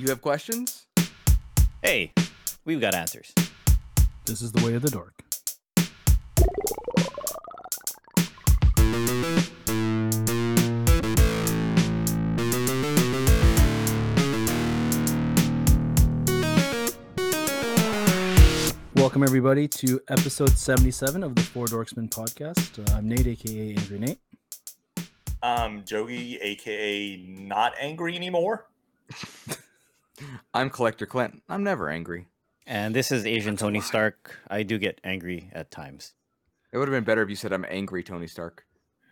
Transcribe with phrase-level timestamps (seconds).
[0.00, 0.86] You have questions?
[1.82, 2.12] Hey,
[2.64, 3.34] we've got answers.
[4.26, 5.24] This is the way of the dork.
[18.94, 22.88] Welcome everybody to episode 77 of the Four Dorksmen podcast.
[22.88, 24.18] Uh, I'm Nate, aka Angry Nate.
[25.42, 28.68] Um, Joey, aka not angry anymore.
[30.54, 31.42] I'm Collector Clint.
[31.48, 32.26] I'm never angry.
[32.66, 34.36] And this is Asian Tony Stark.
[34.48, 36.14] I do get angry at times.
[36.72, 38.64] It would have been better if you said I'm angry, Tony Stark.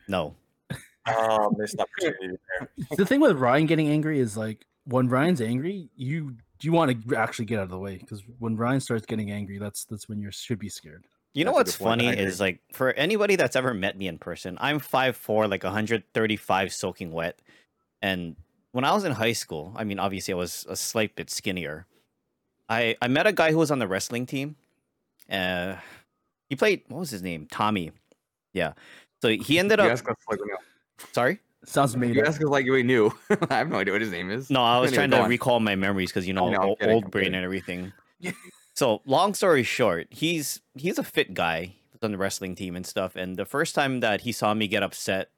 [0.08, 0.34] No.
[1.08, 2.68] Oh, missed opportunity there.
[2.96, 7.16] The thing with Ryan getting angry is like when Ryan's angry, you you want to
[7.16, 10.18] actually get out of the way because when Ryan starts getting angry, that's that's when
[10.20, 11.06] you should be scared.
[11.32, 12.02] You know That's a what's good point.
[12.02, 15.62] I funny is like for anybody that's ever met me in person, I'm 5'4, like
[15.62, 17.38] 135 soaking wet.
[18.02, 18.34] And
[18.76, 21.86] when I was in high school, I mean, obviously I was a slight bit skinnier.
[22.68, 24.56] I, I met a guy who was on the wrestling team.
[25.30, 25.76] Uh,
[26.50, 27.48] he played, what was his name?
[27.50, 27.92] Tommy.
[28.52, 28.74] Yeah.
[29.22, 30.58] So he ended You up, ask us like we know.
[31.12, 31.40] sorry?
[31.64, 32.28] Sounds made You up.
[32.28, 33.10] ask us like we knew.
[33.50, 34.50] I have no idea what his name is.
[34.50, 35.30] No, I was Anyway, trying to on.
[35.30, 37.94] recall my memories because you know, no, I'm kidding, old brain and everything.
[38.74, 41.62] so, long story short, he's he's a fit guy.
[41.64, 43.16] He was on the wrestling team and stuff.
[43.16, 45.30] And the first time that he saw me get upset,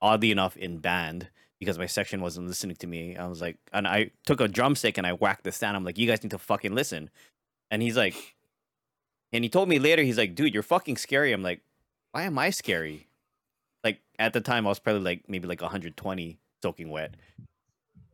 [0.00, 3.86] oddly enough, in band because my section wasn't listening to me, I was like, and
[3.86, 5.76] I took a drumstick and I whacked the stand.
[5.76, 7.10] I'm like, you guys need to fucking listen.
[7.70, 8.36] And he's like,
[9.32, 11.32] and he told me later, he's like, dude, you're fucking scary.
[11.32, 11.62] I'm like,
[12.12, 13.08] why am I scary?
[13.82, 17.14] Like at the time, I was probably like maybe like 120 soaking wet.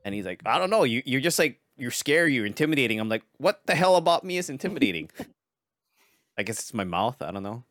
[0.05, 0.85] And he's like, I don't know.
[0.85, 2.35] You you're just like you're scary.
[2.35, 2.99] You're intimidating.
[2.99, 5.11] I'm like, what the hell about me is intimidating?
[6.39, 7.23] I guess it's my mouth.
[7.23, 7.65] I don't know.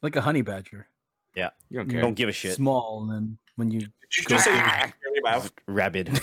[0.00, 0.88] Like a honey badger,
[1.34, 1.84] You don't Yeah.
[1.92, 2.00] care.
[2.02, 2.54] Don't give a shit.
[2.54, 5.50] small, and then when you you just say scary mouth?
[5.66, 6.20] Rabid.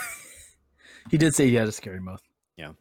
[1.11, 2.21] he did say he had a scary mouth.
[2.57, 2.73] Yeah.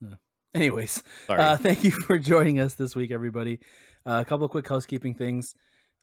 [0.00, 0.14] Yeah.
[0.54, 1.40] Anyways, Sorry.
[1.40, 3.58] uh, thank you for joining us this week, everybody.
[4.06, 5.54] Uh, a couple of quick housekeeping things.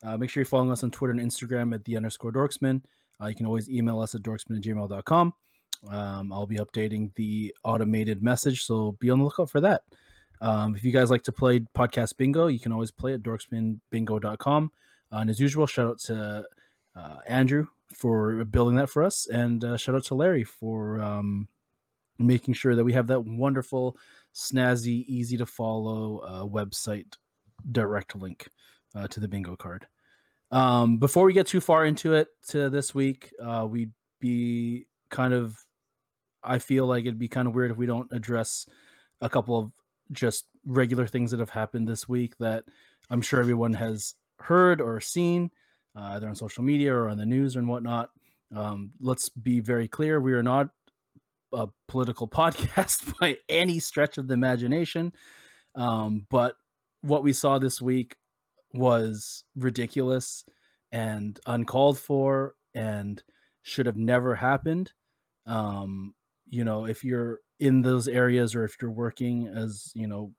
[0.04, 2.82] Uh, make sure you're following us on Twitter and Instagram at the underscore dorksman.
[3.22, 5.34] Uh, you can always email us at dorksman at gmail.com.
[5.90, 9.82] Um, I'll be updating the automated message, so be on the lookout for that.
[10.42, 14.72] Um, if you guys like to play podcast bingo, you can always play at dorksmanbingo.com.
[15.12, 16.46] Uh, and as usual, shout out to
[16.96, 21.48] uh, Andrew for building that for us, and uh, shout out to Larry for um,
[22.20, 23.98] making sure that we have that wonderful,
[24.34, 27.14] snazzy, easy to follow uh, website
[27.72, 28.48] direct link
[28.96, 29.88] uh, to the bingo card.
[30.52, 35.34] Um, before we get too far into it to this week, uh, we'd be kind
[35.34, 35.58] of,
[36.44, 38.66] I feel like it'd be kind of weird if we don't address
[39.22, 39.72] a couple of
[40.12, 42.64] just regular things that have happened this week that
[43.10, 45.52] I'm sure everyone has heard or seen,
[45.96, 48.10] uh, either on social media or on the news and whatnot.
[48.56, 50.70] Um, let's be very clear: we are not
[51.54, 55.14] a political podcast by any stretch of the imagination.
[55.76, 56.56] Um, but
[57.02, 58.16] what we saw this week
[58.74, 60.44] was ridiculous
[60.92, 63.22] and uncalled for and
[63.62, 64.92] should have never happened.
[65.46, 66.14] Um,
[66.50, 70.32] you know, if you're in those areas or if you're working as, you know,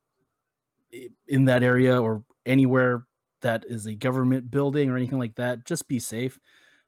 [1.27, 3.07] in that area or anywhere
[3.43, 6.39] that is a government building or anything like that, just be safe.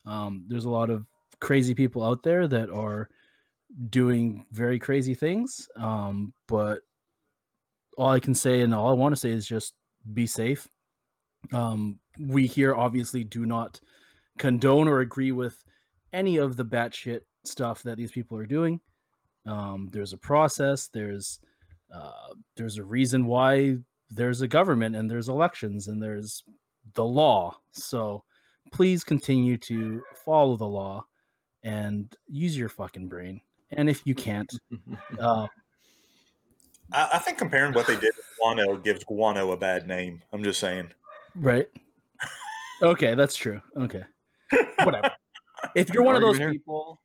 [0.07, 1.07] Um, there's a lot of
[1.41, 3.09] crazy people out there that are
[3.89, 5.69] doing very crazy things.
[5.77, 6.81] Um, but
[7.97, 9.75] all I can say and all I want to say is just
[10.13, 10.67] be safe.
[11.53, 13.81] Um, we here obviously do not
[14.39, 15.63] condone or agree with
[16.13, 18.81] any of the batshit stuff that these people are doing.
[19.47, 20.89] Um, there's a process.
[20.89, 21.41] There's
[21.95, 23.79] uh, there's a reason why
[24.11, 26.43] there's a government and there's elections and there's
[26.95, 27.57] the law.
[27.73, 28.25] So
[28.73, 31.07] please continue to follow the law
[31.63, 33.41] and use your fucking brain.
[33.73, 34.53] And if you can't,
[35.19, 35.47] uh,
[36.93, 40.23] I, I think comparing what they did to Guano gives Guano a bad name.
[40.33, 40.89] I'm just saying.
[41.37, 41.69] right?
[42.83, 43.61] Okay, that's true.
[43.77, 44.03] Okay,
[44.83, 45.11] whatever.
[45.75, 47.03] If you're one of those people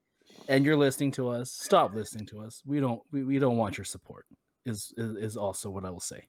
[0.48, 2.64] and you're listening to us, stop listening to us.
[2.66, 4.26] We don't we, we don't want your support.
[4.66, 6.26] Is, is is also what I will say.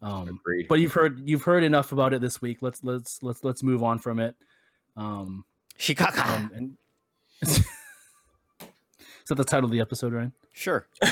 [0.00, 0.68] Um, Agreed.
[0.68, 2.58] but you've heard you've heard enough about it this week.
[2.60, 4.36] Let's let's let's let's move on from it.
[4.96, 5.44] Um,
[5.78, 6.36] Shikaka.
[6.36, 6.76] and, and
[7.42, 7.64] is
[9.28, 10.32] that the title of the episode, Ryan?
[10.52, 10.86] Sure.
[11.02, 11.06] Are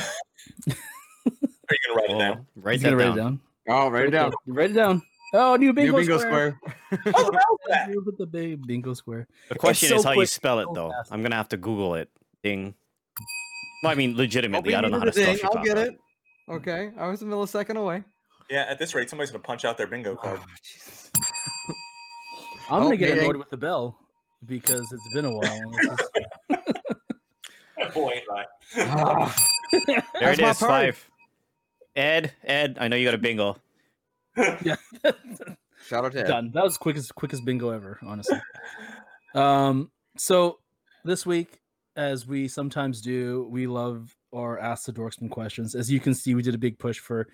[0.68, 2.46] you gonna write it down?
[2.54, 3.12] Well, write that gonna down.
[3.12, 3.40] it down.
[3.68, 4.32] Oh, write it down.
[4.46, 5.02] Write it down.
[5.34, 6.58] Oh, new bingo, New bingo square.
[6.88, 7.02] square.
[7.14, 7.88] Oh, that?
[8.04, 9.26] With the big bingo square.
[9.48, 10.92] The question so is how you spell it, though.
[11.10, 12.08] I'm gonna have to Google it.
[12.44, 12.74] Ding.
[13.82, 15.98] Well, I mean, legitimately, be I don't know how to spell today, I'll get it.
[16.48, 18.04] Okay, I was a millisecond away.
[18.50, 20.40] Yeah, at this rate, somebody's gonna punch out their bingo card.
[20.42, 21.10] Oh, Jesus.
[22.70, 23.98] I'm Oh, gonna get annoyed with the bell
[24.44, 25.44] because it's been a while.
[25.52, 26.02] and it's just-
[27.94, 28.46] point, right?
[28.78, 29.34] Ah,
[29.86, 30.58] There That's it my is.
[30.58, 30.70] part.
[30.70, 31.10] Five.
[31.94, 33.56] Ed, Ed, I know you got a bingo.
[34.36, 34.76] yeah.
[35.86, 36.26] shout out to Ed.
[36.26, 36.50] Done.
[36.52, 38.38] That was quickest quickest bingo ever, honestly.
[39.34, 40.58] um, so
[41.04, 41.60] this week,
[41.96, 45.74] as we sometimes do, we love our Ask the Dorksmen questions.
[45.74, 47.28] As you can see, we did a big push for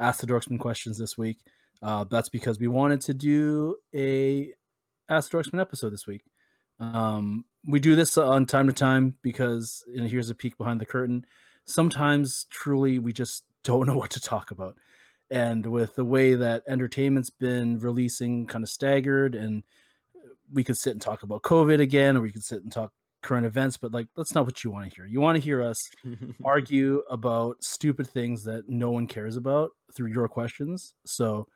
[0.00, 1.38] Ask the Dorksmen questions this week.
[1.82, 4.52] Uh, that's because we wanted to do a
[5.08, 6.22] Ask the Dorksmen episode this week.
[6.80, 10.86] Um, we do this on time to time because know, here's a peek behind the
[10.86, 11.24] curtain.
[11.64, 14.76] Sometimes, truly, we just don't know what to talk about
[15.30, 19.62] and with the way that entertainment's been releasing kind of staggered and
[20.52, 22.92] we could sit and talk about covid again or we could sit and talk
[23.22, 25.62] current events but like that's not what you want to hear you want to hear
[25.62, 25.78] us
[26.44, 31.46] argue about stupid things that no one cares about through your questions so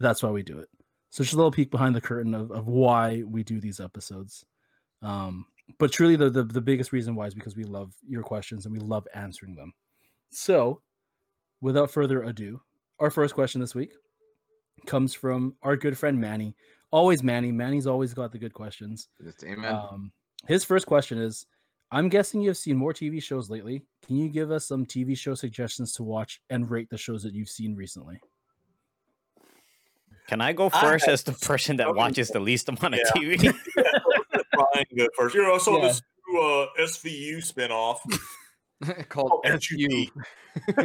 [0.00, 0.68] that's why we do it
[1.10, 4.44] so just a little peek behind the curtain of, of why we do these episodes
[5.02, 5.44] um
[5.78, 8.72] but truly the, the the biggest reason why is because we love your questions and
[8.72, 9.72] we love answering them
[10.30, 10.80] so
[11.60, 12.60] without further ado
[12.98, 13.92] our first question this week
[14.86, 16.54] comes from our good friend Manny.
[16.90, 17.52] Always Manny.
[17.52, 19.08] Manny's always got the good questions.
[19.22, 19.74] Just amen.
[19.74, 20.12] Um,
[20.46, 21.46] his first question is
[21.90, 23.82] I'm guessing you have seen more TV shows lately.
[24.06, 27.32] Can you give us some TV show suggestions to watch and rate the shows that
[27.34, 28.20] you've seen recently?
[30.28, 33.10] Can I go first have as the person that watches the least amount of Yeah.
[33.36, 33.38] TV?
[34.52, 35.34] Brian go first.
[35.34, 35.88] You know, I saw Yeah.
[35.88, 37.98] this new uh, SVU spinoff.
[39.08, 40.06] Called Oh, SU.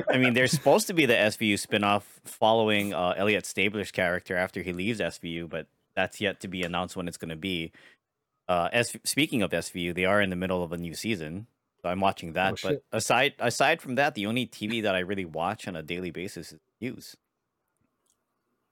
[0.09, 4.61] I mean, there's supposed to be the SVU spinoff following uh, Elliot Stabler's character after
[4.61, 7.71] he leaves SVU, but that's yet to be announced when it's going to be.
[8.47, 11.47] Uh, S- speaking of SVU, they are in the middle of a new season,
[11.81, 12.51] so I'm watching that.
[12.51, 12.83] but shit.
[12.91, 16.51] aside aside from that, the only TV that I really watch on a daily basis
[16.51, 17.15] is news.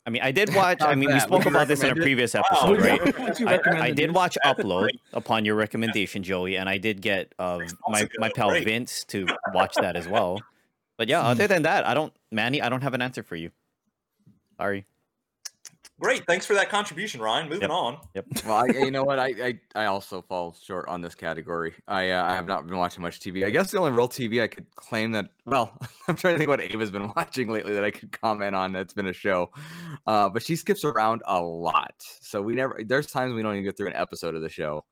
[0.05, 0.81] I mean, I did watch.
[0.81, 3.41] I mean, we spoke about this in a previous episode, you- right?
[3.77, 8.07] I, I did watch Upload upon your recommendation, Joey, and I did get uh, my
[8.17, 8.49] my pal.
[8.51, 10.39] Vince to watch that as well.
[10.97, 11.27] But yeah, Hmm.
[11.27, 13.51] other than that, I don't, Manny, I don't have an answer for you.
[14.57, 14.85] Sorry.
[16.01, 16.25] Great.
[16.25, 17.45] Thanks for that contribution, Ryan.
[17.47, 17.69] Moving Yep.
[17.69, 17.97] on.
[18.15, 18.25] Yep.
[18.45, 19.19] well, I, you know what?
[19.19, 21.75] I, I I also fall short on this category.
[21.87, 23.45] I uh, I have not been watching much TV.
[23.45, 25.29] I guess the only real TV I could claim that.
[25.45, 25.77] Well,
[26.07, 28.71] I'm trying to think what Ava's been watching lately that I could comment on.
[28.73, 29.51] That's been a show,
[30.07, 31.93] uh, but she skips around a lot.
[32.19, 32.79] So we never.
[32.83, 34.83] There's times we don't even get through an episode of the show.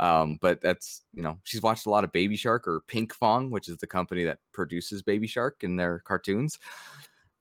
[0.00, 3.68] Um, but that's you know she's watched a lot of Baby Shark or Pinkfong, which
[3.68, 6.58] is the company that produces Baby Shark in their cartoons.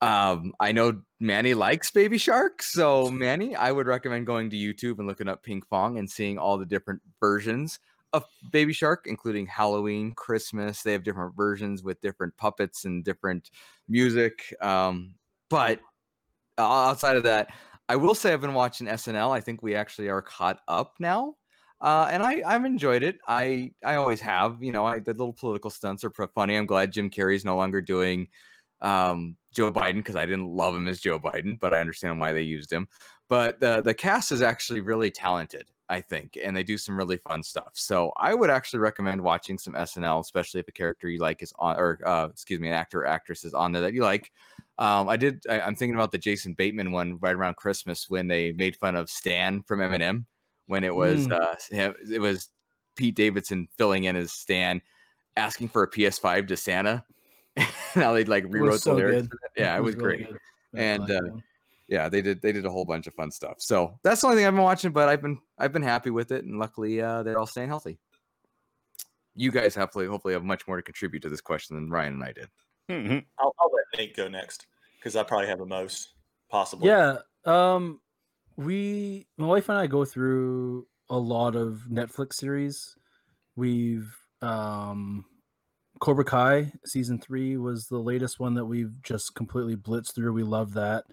[0.02, 5.00] Um, I know Manny likes Baby Shark, so Manny, I would recommend going to YouTube
[5.00, 7.80] and looking up Pinkfong and seeing all the different versions
[8.14, 10.82] of Baby Shark, including Halloween, Christmas.
[10.84, 13.50] They have different versions with different puppets and different
[13.90, 14.54] music.
[14.62, 15.16] Um,
[15.50, 15.80] but
[16.58, 17.50] outside of that,
[17.90, 19.32] I will say I've been watching SNL.
[19.32, 21.36] I think we actually are caught up now.
[21.80, 23.18] Uh, and I, I've enjoyed it.
[23.28, 24.62] I, I always have.
[24.62, 26.56] You know, I, the little political stunts are pretty funny.
[26.56, 28.28] I'm glad Jim Carrey's no longer doing
[28.82, 32.32] um, Joe Biden because I didn't love him as Joe Biden, but I understand why
[32.34, 32.88] they used him.
[33.30, 37.18] But the the cast is actually really talented, I think, and they do some really
[37.18, 37.72] fun stuff.
[37.74, 41.54] So I would actually recommend watching some SNL, especially if a character you like is
[41.60, 44.32] on, or uh, excuse me, an actor or actress is on there that you like.
[44.80, 45.44] Um, I did.
[45.50, 48.96] I, I'm thinking about the Jason Bateman one right around Christmas when they made fun
[48.96, 50.26] of Stan from Eminem
[50.68, 51.32] when it was Mm.
[51.32, 52.50] uh, it was
[52.96, 54.82] Pete Davidson filling in as Stan,
[55.36, 57.04] asking for a PS5 to Santa.
[57.96, 59.28] Now they like rewrote so the lyrics.
[59.28, 59.30] good.
[59.32, 59.62] for that.
[59.62, 60.40] Yeah, it was really great good.
[60.76, 61.22] And, uh,
[61.88, 64.38] yeah they did they did a whole bunch of fun stuff so that's the only
[64.38, 67.24] thing i've been watching but i've been i've been happy with it and luckily uh
[67.24, 67.98] they're all staying healthy
[69.36, 72.24] you guys hopefully hopefully have much more to contribute to this question than ryan and
[72.26, 72.50] i did
[72.90, 73.26] Mhm.
[73.40, 74.68] I'll, I'll let Nate go next
[74.98, 76.14] because I probably have the most
[76.50, 76.88] possible.
[76.88, 77.18] Yeah.
[77.46, 78.00] Um
[78.56, 82.96] we my wife and I go through a lot of Netflix series.
[83.56, 84.10] We've
[84.42, 85.26] um
[86.00, 90.34] Cobra Kai season 3 was the latest one that we've just completely blitzed through.
[90.34, 91.06] We love that.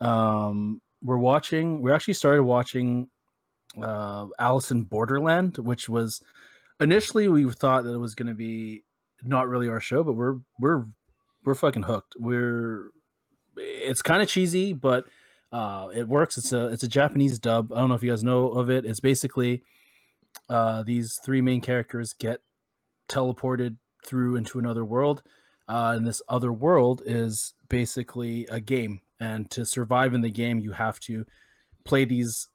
[0.00, 3.08] Um we're watching we actually started watching
[3.80, 6.22] uh Alice in Borderland, which was
[6.80, 8.84] initially we thought that it was going to be
[9.22, 10.84] not really our show, but we're we're
[11.44, 12.14] we're fucking hooked.
[12.18, 12.90] We're
[13.56, 15.04] it's kind of cheesy, but
[15.52, 16.38] uh, it works.
[16.38, 17.72] It's a it's a Japanese dub.
[17.72, 18.84] I don't know if you guys know of it.
[18.84, 19.62] It's basically
[20.48, 22.40] uh, these three main characters get
[23.08, 25.22] teleported through into another world,
[25.68, 29.00] uh, and this other world is basically a game.
[29.20, 31.24] And to survive in the game, you have to
[31.84, 32.48] play these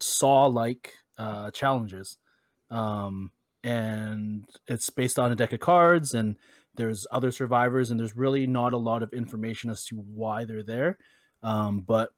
[0.00, 2.18] saw-like uh, challenges.
[2.70, 3.30] Um,
[3.64, 6.36] and it's based on a deck of cards and
[6.76, 10.62] there's other survivors and there's really not a lot of information as to why they're
[10.62, 10.96] there
[11.42, 12.10] um, but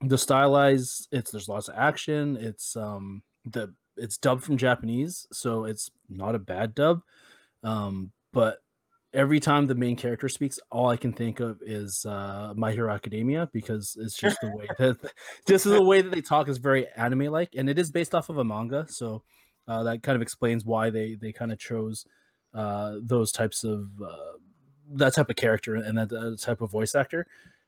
[0.00, 5.64] the stylized it's there's lots of action it's um the it's dubbed from japanese so
[5.64, 7.00] it's not a bad dub
[7.64, 8.58] Um, but
[9.12, 12.92] every time the main character speaks, all I can think of is uh, My Hero
[12.92, 14.96] Academia because it's just the way that
[15.48, 18.28] just the way that they talk is very anime like, and it is based off
[18.28, 19.22] of a manga, so
[19.66, 22.04] uh, that kind of explains why they they kind of chose
[22.52, 24.36] uh, those types of uh,
[24.92, 27.26] that type of character and that, that type of voice actor.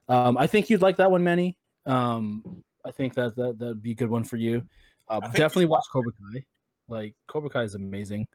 [0.09, 1.57] Um, I think you'd like that one, Manny.
[1.87, 4.63] Um, I think that that that'd be a good one for you.
[5.09, 6.45] Uh, definitely watch Cobra Kai.
[6.89, 8.27] Like Cobra Kai is amazing.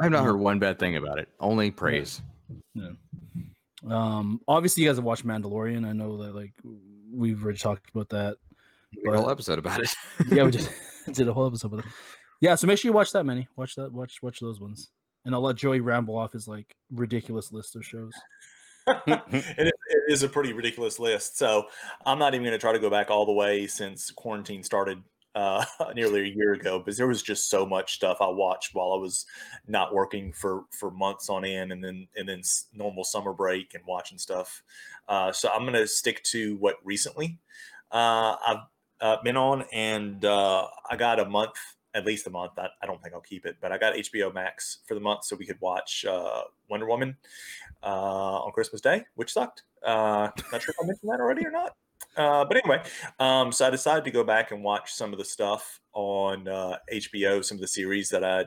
[0.00, 1.28] I have not heard one bad thing about it.
[1.40, 2.22] Only praise.
[3.88, 5.86] Um, obviously, you guys have watched Mandalorian.
[5.86, 6.52] I know that like
[7.12, 8.36] we've already talked about that.
[8.96, 9.94] We did a whole episode about it.
[10.28, 10.70] Yeah, we just
[11.12, 11.92] did a whole episode about it.
[12.40, 13.48] Yeah, so make sure you watch that, Manny.
[13.56, 13.92] Watch that.
[13.92, 14.90] Watch watch those ones,
[15.24, 18.12] and I'll let Joey ramble off his like ridiculous list of shows.
[19.06, 21.36] it, is, it is a pretty ridiculous list.
[21.36, 21.66] So
[22.06, 25.02] I'm not even going to try to go back all the way since quarantine started
[25.38, 25.64] uh,
[25.94, 28.96] nearly a year ago, because there was just so much stuff I watched while I
[28.96, 29.24] was
[29.66, 32.42] not working for for months on end, and then and then
[32.74, 34.62] normal summer break and watching stuff.
[35.08, 37.38] Uh, so I'm to stick to what recently
[37.92, 38.58] uh, I've
[39.00, 41.54] uh, been on, and uh, I got a month.
[41.94, 42.52] At least a month.
[42.58, 45.24] I, I don't think I'll keep it, but I got HBO Max for the month
[45.24, 47.16] so we could watch uh, Wonder Woman
[47.82, 49.62] uh, on Christmas Day, which sucked.
[49.84, 51.76] Uh, not sure if I mentioned that already or not.
[52.16, 52.82] Uh, but anyway,
[53.20, 56.78] um, so I decided to go back and watch some of the stuff on uh,
[56.92, 58.46] HBO, some of the series that I'd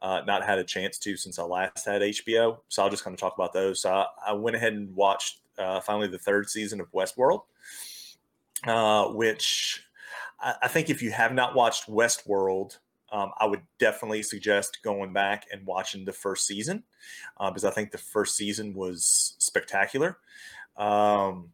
[0.00, 2.58] uh, not had a chance to since I last had HBO.
[2.68, 3.80] So I'll just kind of talk about those.
[3.80, 7.42] So I, I went ahead and watched uh, finally the third season of Westworld,
[8.66, 9.84] uh, which
[10.40, 12.78] I, I think if you have not watched Westworld,
[13.12, 16.82] um, I would definitely suggest going back and watching the first season
[17.38, 20.18] uh, because I think the first season was spectacular.
[20.76, 21.50] Um,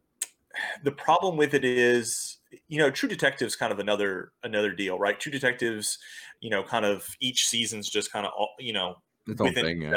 [0.83, 2.37] the problem with it is,
[2.67, 5.19] you know, True Detectives kind of another another deal, right?
[5.19, 5.97] True Detectives,
[6.39, 8.95] you know, kind of each season's just kind of all- you know
[9.27, 9.81] Its own within thing.
[9.83, 9.95] Yeah.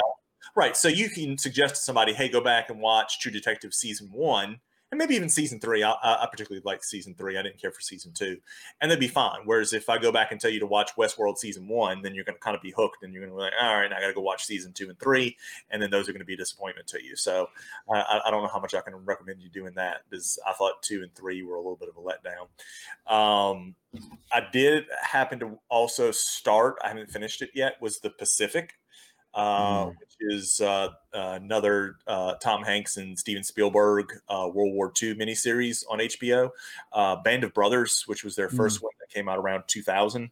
[0.57, 0.77] Right.
[0.77, 4.61] So you can suggest to somebody, hey, go back and watch True Detective season one,
[4.93, 5.83] and maybe even season three.
[5.83, 7.39] I, I particularly like season three.
[7.39, 8.37] I didn't care for season two,
[8.81, 9.41] and they'd be fine.
[9.47, 12.25] Whereas if I go back and tell you to watch Westworld season one, then you're
[12.25, 14.01] going to kind of be hooked, and you're going to be like, all right, I
[14.01, 15.37] got to go watch season two and three,
[15.71, 17.17] and then those are going to be a disappointment to you.
[17.17, 17.49] So
[17.91, 20.53] I, I- I don't know how much I can recommend you doing that because I
[20.53, 23.13] thought two and three were a little bit of a letdown.
[23.13, 23.75] Um,
[24.33, 26.77] I did happen to also start.
[26.85, 27.75] I haven't finished it yet.
[27.81, 28.75] Was the Pacific,
[29.35, 29.95] uh, Mm.
[29.99, 35.15] which is uh, uh, another uh, Tom Hanks and Steven Spielberg uh, World War II
[35.15, 36.51] miniseries on HBO.
[36.93, 40.31] Uh, Band of Brothers, which was their first one that came out around 2000,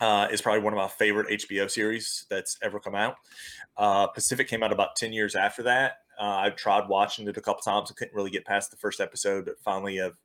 [0.00, 3.16] uh, is probably one of my favorite HBO series that's ever come out.
[3.76, 5.98] Uh, Pacific came out about 10 years after that.
[6.18, 7.90] Uh, I've tried watching it a couple times.
[7.90, 10.18] I couldn't really get past the first episode, but finally I've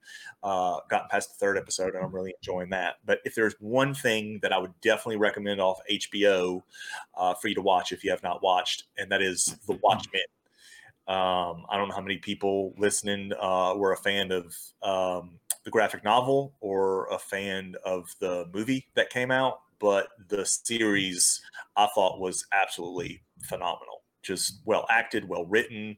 [0.43, 2.95] uh, gotten past the third episode, and I'm really enjoying that.
[3.05, 6.63] But if there's one thing that I would definitely recommend off HBO
[7.15, 10.21] uh, for you to watch if you have not watched, and that is The Watchmen.
[11.07, 15.71] Um, I don't know how many people listening uh, were a fan of um, the
[15.71, 21.41] graphic novel or a fan of the movie that came out, but the series
[21.75, 24.00] I thought was absolutely phenomenal.
[24.21, 25.97] Just well acted, well written.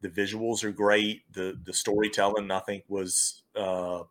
[0.00, 1.22] The visuals are great.
[1.32, 4.02] The the storytelling I think was uh,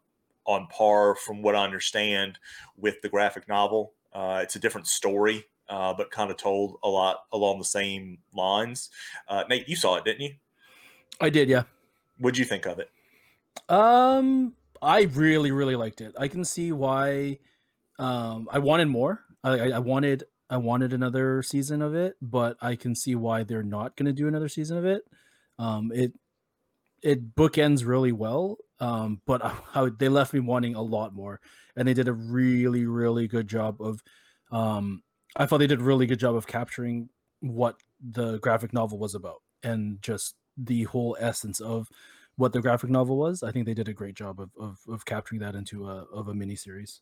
[0.46, 2.40] on par, from what I understand,
[2.78, 3.94] with the graphic novel.
[4.14, 8.20] Uh, it's a different story, uh, but kind of told a lot along the same
[8.34, 8.90] lines.
[9.28, 10.34] Uh, Nate, you saw it, didn't you?
[11.22, 11.64] I did, yeah.
[12.18, 12.90] What'd you think of it?
[13.70, 16.14] Um, I really, really liked it.
[16.18, 17.40] I can see why.
[18.00, 19.22] Um, I wanted more.
[19.44, 23.42] I, I, I wanted, I wanted another season of it, but I can see why
[23.42, 25.02] they're not going to do another season of it.
[25.58, 26.14] Um, it,
[27.02, 28.58] it bookends really well.
[28.80, 31.40] Um, but I, I, they left me wanting a lot more,
[31.76, 34.04] and they did a really, really good job of.
[34.52, 35.02] Um,
[35.36, 39.16] I thought they did a really good job of capturing what the graphic novel was
[39.16, 41.90] about, and just the whole essence of
[42.36, 43.42] what the graphic novel was.
[43.42, 46.28] I think they did a great job of of, of capturing that into a of
[46.28, 47.02] a mini series.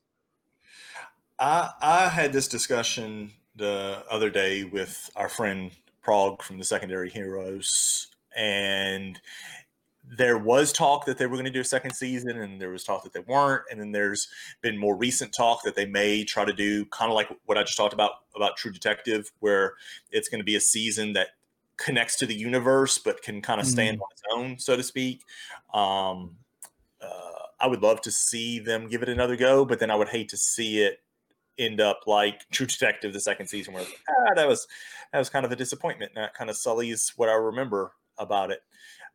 [1.38, 7.10] I I had this discussion the other day with our friend Prague from the Secondary
[7.10, 9.20] Heroes, and
[10.18, 12.84] there was talk that they were going to do a second season, and there was
[12.84, 14.28] talk that they weren't, and then there's
[14.62, 17.64] been more recent talk that they may try to do kind of like what I
[17.64, 19.74] just talked about about True Detective, where
[20.12, 21.30] it's going to be a season that
[21.78, 25.24] connects to the universe but can kind of stand on its own, so to speak.
[25.74, 26.36] Um,
[27.02, 30.10] uh, I would love to see them give it another go, but then I would
[30.10, 31.00] hate to see it
[31.58, 34.68] end up like True Detective the second season, where like, ah, that was
[35.12, 36.12] that was kind of a disappointment.
[36.16, 38.62] And that kind of sullies what I remember about it.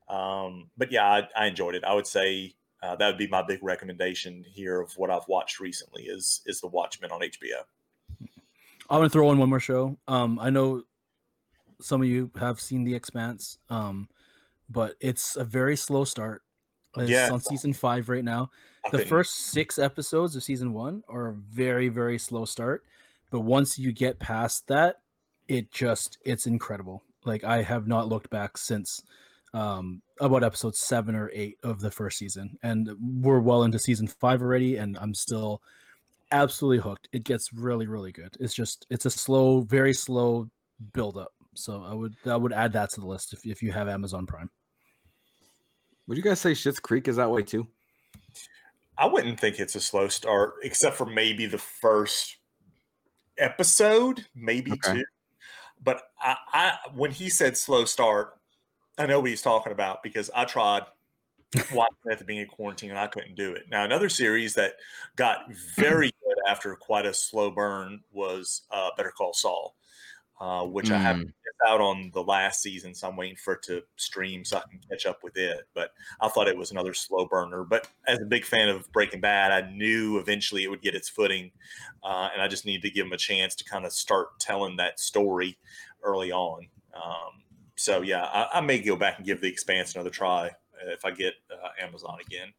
[0.09, 1.85] Um, but yeah, I, I enjoyed it.
[1.85, 5.61] I would say uh, that would be my big recommendation here of what I've watched
[5.61, 7.63] recently is is The Watchmen on HBO.
[8.89, 9.97] I'm gonna throw in one more show.
[10.07, 10.83] Um, I know
[11.81, 14.09] some of you have seen The Expanse, um,
[14.69, 16.43] but it's a very slow start.
[16.97, 17.31] It's Yeah.
[17.33, 18.51] on season five right now.
[18.93, 22.85] The first six episodes of season one are a very, very slow start.
[23.31, 25.01] But once you get past that,
[25.49, 27.03] it just it's incredible.
[27.25, 29.03] Like I have not looked back since
[29.55, 32.59] um about episode seven or eight of the first season.
[32.63, 35.63] And we're well into season five already, and I'm still
[36.31, 37.09] absolutely hooked.
[37.13, 38.37] It gets really, really good.
[38.41, 40.49] It's just it's a slow, very slow
[40.93, 41.33] build up.
[41.55, 44.27] So I would I would add that to the list if, if you have Amazon
[44.27, 44.51] Prime.
[46.07, 47.67] Would you guys say Schitt's Creek is that way too?
[48.99, 52.37] I wouldn't think it's a slow start, except for maybe the first
[53.39, 54.95] episode, maybe Okay.
[54.95, 55.05] two.
[55.83, 58.39] But I, I, when he said slow start,
[58.97, 60.85] I know what he's talking about because I tried
[61.73, 63.65] watching it at the beginning of quarantine and I couldn't do it.
[63.71, 64.75] Now, another series that
[65.17, 69.77] got very good after quite a slow burn was uh, Better Call Saul,
[70.41, 73.63] uh, which I haven't missed out on the last season, so I'm waiting for it
[73.65, 75.67] to stream so I can catch up with it.
[75.75, 77.65] But I thought it was another slow burner.
[77.65, 81.09] But as a big fan of Breaking Bad, I knew eventually it would get its
[81.09, 81.51] footing,
[82.03, 84.77] uh, and I just needed to give them a chance to kind of start telling
[84.77, 85.59] that story
[86.03, 86.67] early on.
[86.95, 87.43] Um,
[87.77, 91.05] so yeah, I, I may go back and give The Expanse another try uh, if
[91.05, 92.53] I get uh, Amazon again.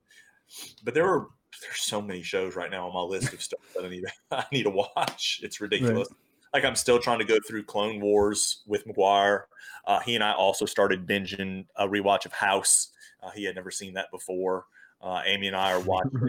[0.84, 1.28] But there are
[1.62, 4.46] there's so many shows right now on my list of stuff that I need I
[4.52, 5.40] need to watch.
[5.44, 6.08] It's ridiculous.
[6.58, 9.44] Like I'm still trying to go through Clone Wars with McGuire.
[9.86, 12.90] Uh, he and I also started binging a rewatch of House.
[13.22, 14.66] Uh, he had never seen that before.
[15.00, 16.12] Uh, Amy and I are watching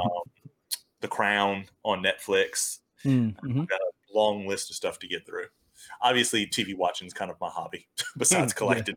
[0.00, 0.22] um,
[1.02, 2.78] The Crown on Netflix.
[3.04, 3.68] Mm, mhm.
[3.68, 5.48] Got a long list of stuff to get through.
[6.00, 7.86] Obviously, TV watching is kind of my hobby,
[8.16, 8.56] besides Yeah.
[8.56, 8.96] collecting.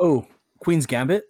[0.00, 0.26] Oh,
[0.58, 1.26] Queen's Gambit.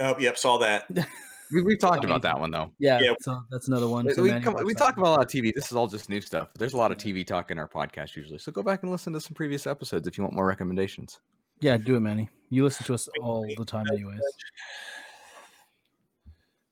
[0.00, 0.86] Oh, yep, saw that.
[1.52, 2.70] We, we talked about that one though.
[2.78, 3.14] Yeah, Yeah.
[3.20, 4.06] so that's another one.
[4.06, 5.52] We, So we come- we talk about a lot of TV.
[5.54, 6.48] This is all just new stuff.
[6.58, 8.38] There's a lot of TV talk in our podcast usually.
[8.38, 11.20] So go back and listen to some previous episodes if you want more recommendations.
[11.60, 12.28] Yeah, do it, Manny.
[12.50, 14.18] You listen to us all the time, anyways.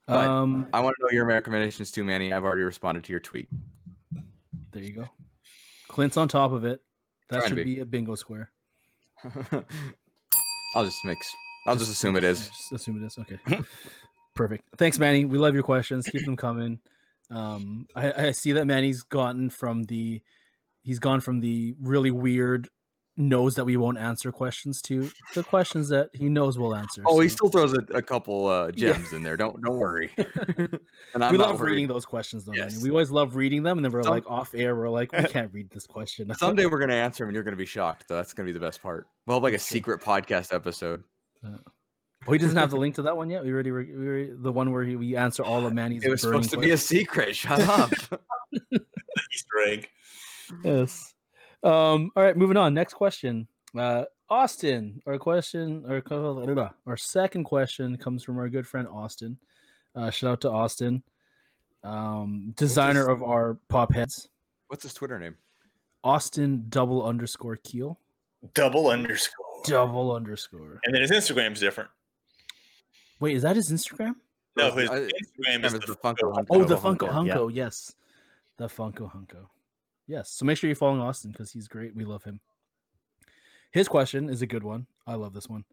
[0.07, 2.33] But Um, I want to know your recommendations too, Manny.
[2.33, 3.49] I've already responded to your tweet.
[4.73, 5.09] there you go.
[5.89, 6.81] Clint's on top of it.
[7.29, 7.65] That should be.
[7.65, 8.51] be a bingo square.
[10.75, 11.33] I'll just mix.
[11.67, 12.49] I'll just assume it is.
[12.49, 13.19] Just assume it is.
[13.19, 13.39] Okay.
[14.35, 14.65] Perfect.
[14.79, 15.25] Thanks, Manny.
[15.25, 16.07] We love your questions.
[16.07, 16.79] Keep them coming.
[17.31, 20.21] Um, I, I see that Manny's gotten from the
[20.83, 22.69] he's gone from the really weird
[23.17, 27.03] knows that we won't answer questions to the questions that he knows we'll answer.
[27.07, 28.93] Oh, he still throws a, a couple uh, Yeah.
[28.95, 29.37] gems in there.
[29.37, 30.11] Don't don't worry.
[30.17, 32.83] we love reading those questions though, Yes.
[32.83, 34.75] We always love reading them, and then we're Some- like off air.
[34.75, 36.33] We're like, we can't read this question.
[36.39, 38.07] Someday we're gonna answer them, and you're gonna be shocked.
[38.09, 39.07] Though that's gonna be the best part.
[39.27, 41.05] We'll have like a secret podcast episode.
[42.27, 43.45] Oh, he doesn't have the link to that one yet.
[43.45, 46.05] We already, re- we already the one where he, we answer all of Manny's.
[46.05, 47.35] It was burning supposed to be a secret.
[47.37, 47.91] Shut up.
[48.73, 49.89] Easter egg.
[50.65, 51.15] Yes.
[51.63, 52.75] Um, all right, moving on.
[52.75, 53.47] Next question.
[53.79, 59.37] Uh, Austin, our question, or our second question comes from our good friend Austin.
[59.95, 61.03] Uh, shout out to Austin,
[61.83, 64.29] um, designer of our pop heads.
[64.69, 65.35] What's his Twitter name?
[66.05, 67.99] Austin double underscore keel
[68.55, 69.63] Double underscore.
[69.65, 70.81] double underscore.
[70.85, 71.91] And then his Instagram's different.
[73.21, 74.15] Wait, is that his Instagram?
[74.57, 76.47] No, his uh, Instagram is is the the Funko Hunko.
[76.51, 77.65] Oh, the Funko Funko Hunko, yeah.
[77.65, 77.95] Yes,
[78.57, 79.47] the Funko Hunko.
[80.07, 80.31] Yes.
[80.31, 81.95] So make sure you're following Austin because he's great.
[81.95, 82.41] We love him.
[83.71, 84.87] His question is a good one.
[85.07, 85.65] I love this one.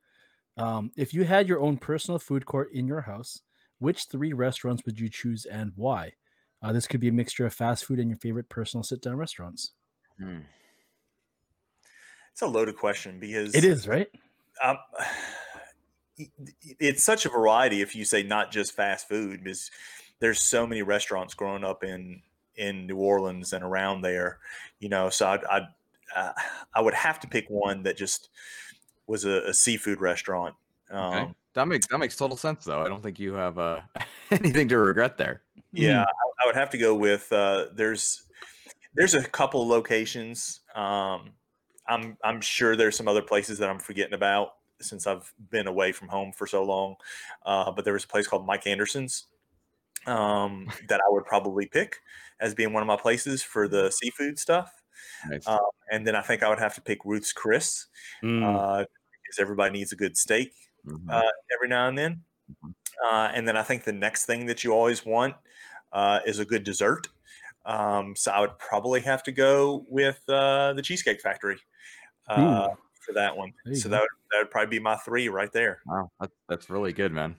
[0.58, 3.42] Um, if you had your own personal food court in your house,
[3.80, 6.14] which three restaurants would you choose and why?
[6.62, 9.72] Uh, this could be a mixture of fast food and your favorite personal sit-down restaurants.
[10.20, 10.40] Hmm.
[12.32, 14.08] It's a loaded question because It is right.
[14.64, 14.78] um,
[16.80, 19.72] it's such a variety if you say not just fast food because
[20.20, 22.22] there's so many restaurants growing up in
[22.56, 24.40] in New Orleans and around there,
[24.80, 25.10] you know.
[25.10, 25.68] So I'd, I'd
[26.16, 26.34] uh,
[26.74, 28.30] I would have to pick one that just
[29.06, 30.56] was a, a seafood restaurant.
[30.90, 31.34] Um, Okay.
[31.54, 32.84] That makes that makes total sense though.
[32.84, 33.82] I don't think you have uh,
[34.32, 35.42] anything to regret there.
[35.72, 38.28] Yeah, I, I would have to go with uh, there's
[38.94, 40.60] there's a couple locations.
[40.76, 41.32] Um,
[41.88, 45.92] I'm I'm sure there's some other places that I'm forgetting about since I've been away
[45.92, 46.96] from home for so long.
[47.46, 49.28] Uh, but there was a place called Mike Anderson's
[50.06, 52.02] um, that I would probably pick
[52.40, 54.84] as being one of my places for the seafood stuff.
[55.26, 55.46] Nice.
[55.48, 55.60] Uh,
[55.92, 57.88] And then I think I would have to pick Ruth's Chris
[58.24, 58.86] Mm, uh,
[59.24, 60.54] because everybody needs a good steak
[60.86, 61.10] Mhm.
[61.10, 62.24] uh, every now and then.
[62.50, 62.76] Mhm.
[63.04, 65.36] Uh, and then I think the next thing that you always want
[65.92, 67.08] uh, is a good dessert.
[67.66, 71.60] Um, so I would probably have to go with uh, the Cheesecake Factory
[72.28, 72.70] uh,
[73.08, 73.54] for that one.
[73.74, 73.90] So go.
[73.90, 75.80] that would, that would probably be my three right there.
[75.86, 77.36] Wow, that's that's really good, man.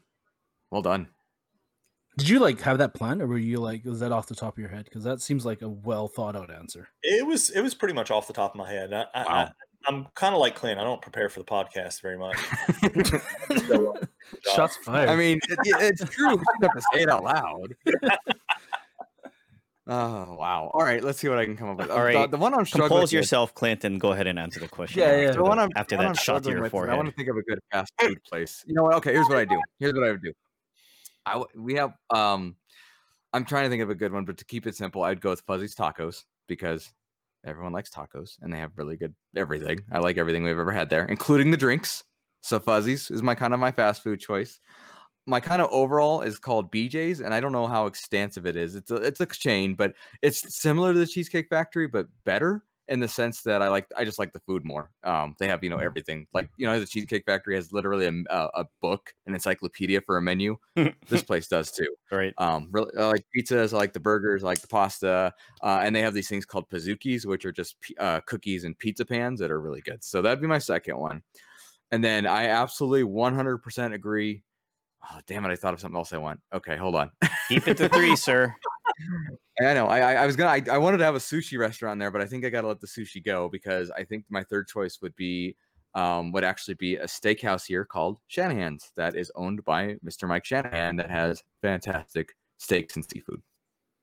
[0.70, 1.08] Well done.
[2.16, 4.54] Did you like have that plan, or were you like, was that off the top
[4.54, 4.84] of your head?
[4.84, 6.88] Because that seems like a well thought out answer.
[7.02, 8.92] It was it was pretty much off the top of my head.
[8.92, 9.50] I, I, Wow.
[9.86, 10.80] I'm kind of like Clint.
[10.80, 12.36] I don't prepare for the podcast very much.
[13.50, 15.08] Uh, Shots fired.
[15.08, 16.32] I mean, it, it's true.
[16.32, 17.74] You have to say it out loud.
[19.90, 20.70] Oh wow!
[20.74, 21.90] All right, let's see what I can come up with.
[21.90, 23.98] All right, the, the one I'm struggling Compose with- yourself, Clinton.
[23.98, 25.00] go ahead and answer the question.
[25.00, 25.28] Yeah, yeah.
[25.28, 27.08] After, The one I'm, after one I'm that shot to your with is I want
[27.08, 28.62] to think of a good fast food place.
[28.66, 28.94] You know what?
[28.96, 29.58] Okay, here's what I do.
[29.78, 30.32] Here's what I would do.
[31.24, 32.56] I w- we have um,
[33.32, 35.30] I'm trying to think of a good one, but to keep it simple, I'd go
[35.30, 36.92] with Fuzzy's Tacos because
[37.46, 39.80] everyone likes tacos and they have really good everything.
[39.90, 42.04] I like everything we've ever had there, including the drinks.
[42.42, 44.60] So Fuzzy's is my kind of my fast food choice.
[45.28, 48.74] My kind of overall is called BJ's, and I don't know how extensive it is.
[48.74, 53.00] It's a it's a chain, but it's similar to the Cheesecake Factory, but better in
[53.00, 54.90] the sense that I like I just like the food more.
[55.04, 58.48] Um, they have you know everything like you know the Cheesecake Factory has literally a,
[58.54, 60.56] a book, an encyclopedia for a menu.
[60.74, 61.94] this place does too.
[62.10, 62.32] Right.
[62.38, 65.94] Um, really, I like pizzas, I like the burgers, I like the pasta, uh, and
[65.94, 69.50] they have these things called pizookies, which are just uh, cookies and pizza pans that
[69.50, 70.02] are really good.
[70.02, 71.22] So that'd be my second one.
[71.90, 74.42] And then I absolutely 100% agree.
[75.10, 75.50] Oh, damn it!
[75.50, 76.40] I thought of something else I want.
[76.52, 77.10] Okay, hold on.
[77.48, 78.54] Keep it to three, sir.
[79.60, 79.86] I know.
[79.86, 80.50] I I, I was gonna.
[80.50, 82.80] I, I wanted to have a sushi restaurant there, but I think I gotta let
[82.80, 85.56] the sushi go because I think my third choice would be
[85.94, 90.28] um would actually be a steakhouse here called Shanahan's that is owned by Mr.
[90.28, 93.40] Mike Shanahan that has fantastic steaks and seafood.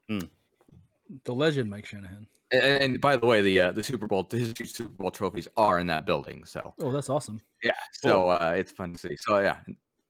[0.09, 2.27] the legend Mike Shanahan.
[2.51, 5.47] And, and by the way, the uh, the Super Bowl his two Super Bowl trophies
[5.57, 6.45] are in that building.
[6.45, 7.41] So Oh, that's awesome.
[7.63, 9.15] yeah, so uh, it's fun to see.
[9.17, 9.57] So yeah,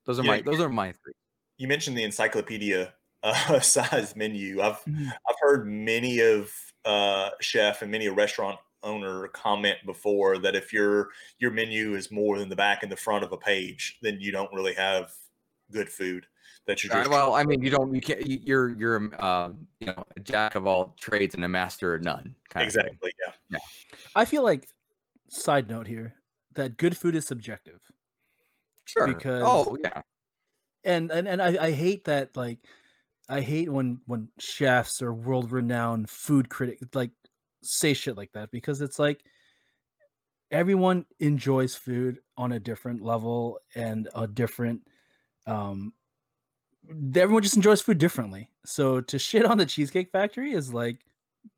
[0.05, 1.13] those are Yeah, my those are my three.
[1.57, 4.61] You mentioned the encyclopedia uh, size menu.
[4.61, 5.07] I've Mhm.
[5.11, 6.51] I've heard many of
[6.85, 12.11] uh, chef and many a restaurant owner comment before that if your your menu is
[12.11, 15.11] more than the back and the front of a page, then you don't really have
[15.71, 16.27] good food.
[16.67, 19.49] That you're just well, I mean, you don't, you can't, you- you're, you're, um, uh,
[19.79, 22.33] you know, a jack of all trades and a master of none.
[22.49, 22.85] Kind Of thing.
[22.87, 23.11] exactly
[23.51, 23.59] yeah.
[24.15, 24.67] I feel like
[25.29, 26.15] side note here
[26.53, 27.79] that good food is subjective.
[28.85, 29.07] Sure.
[29.07, 30.01] Because- oh yeah,
[30.83, 32.59] and and, and I, I hate that like
[33.27, 37.11] I hate when when chefs or world renowned food critic like
[37.63, 39.23] say shit like that because it's like
[40.51, 44.81] everyone enjoys food on a different level and a different
[45.47, 45.91] um
[47.15, 48.49] everyone just enjoys food differently.
[48.63, 50.99] So to shit on the cheesecake factory is like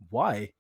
[0.10, 0.54] why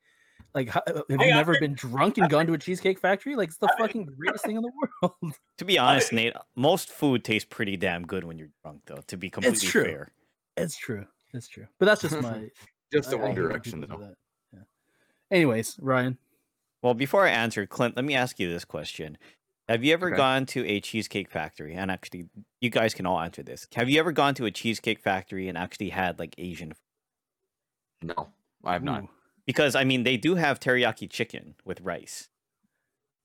[0.53, 2.99] like how, uh, have you Hey, I never been drunk and gone to a cheesecake
[2.99, 6.89] factory like it's the fucking greatest thing in the world To be honest, Nate, most
[6.89, 9.01] food tastes pretty damn good when you're drunk, though.
[9.07, 9.83] To be completely true.
[9.85, 10.11] fair.
[10.55, 12.49] it's true it's true but that's just my
[12.91, 13.97] just the I one hate direction though.
[13.97, 14.15] that.
[14.53, 14.59] Yeah.
[15.31, 16.17] Anyways, Ryan.
[16.81, 19.17] Well, before I answer, Clint, let me ask you this question.
[19.67, 20.15] Have you ever Okay.
[20.15, 21.73] gone to a cheesecake factory?
[21.75, 22.29] And actually,
[22.61, 23.67] you guys can all answer this.
[23.75, 26.69] Have you ever gone to a cheesecake factory and actually had like Asian
[28.01, 28.13] food?
[28.15, 28.29] No,
[28.63, 29.05] I have not.
[29.47, 32.29] Ooh, Because I mean, they do have teriyaki chicken with rice.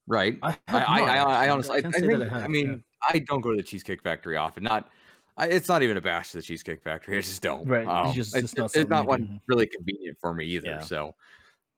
[0.07, 0.39] Right.
[0.43, 3.41] I, I, I, I, I honestly, I, I think, that I, have, mean, I don't
[3.41, 4.65] go to the Cheesecake Factory often.
[4.65, 4.89] Not,
[5.37, 7.19] I, it's not even a bash to the Cheesecake Factory.
[7.19, 7.67] I just don't.
[7.67, 10.67] Right, it's Um, just- it's, it's not it's not one really convenient for me either.
[10.69, 10.81] Yeah.
[10.81, 11.15] So,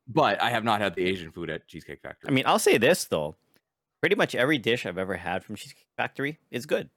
[0.08, 2.28] but I have not had the Asian food at Cheesecake Factory.
[2.28, 3.36] I mean, I'll say this though.
[4.00, 6.90] Pretty much every dish I've ever had from Cheesecake Factory is good.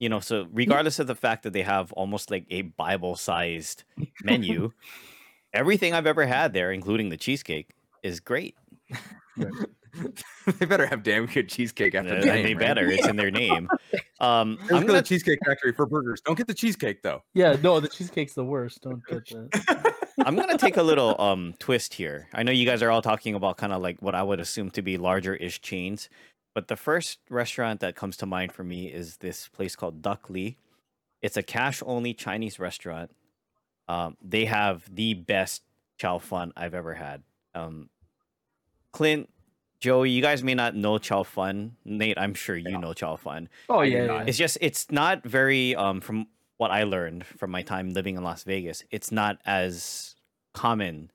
[0.00, 3.82] You know, so regardless of the fact that they have almost like a Bible-sized
[4.22, 4.70] menu,
[5.52, 7.70] everything I've ever had there, including the cheesecake,
[8.02, 8.56] is great.
[10.58, 12.58] they better have damn good cheesecake after the name, they right?
[12.58, 12.90] better.
[12.90, 13.68] It's in their name.
[14.20, 16.20] Um, I'm go to gonna the Cheesecake Factory for burgers.
[16.20, 17.22] Don't get the cheesecake though.
[17.34, 18.82] Yeah, no, the cheesecake's the worst.
[18.82, 19.94] Don't get that.
[20.26, 22.28] I'm gonna take a little um twist here.
[22.34, 24.70] I know you guys are all talking about kind of like what I would assume
[24.72, 26.08] to be larger ish chains,
[26.54, 30.28] but the first restaurant that comes to mind for me is this place called Duck
[30.28, 30.56] Lee.
[31.22, 33.10] It's a cash only Chinese restaurant.
[33.88, 35.62] Um, they have the best
[35.98, 37.22] chow fun I've ever had.
[37.54, 37.88] Um,
[38.92, 39.28] Clint,
[39.80, 41.76] Joey, you guys may not know chow fun.
[41.84, 43.48] Nate, I'm sure you know chow fun.
[43.68, 44.24] Oh yeah, yeah.
[44.26, 48.22] It's just it's not very um from what I learned from my time living in
[48.24, 48.82] Las Vegas.
[48.90, 50.16] It's not as
[50.54, 51.10] common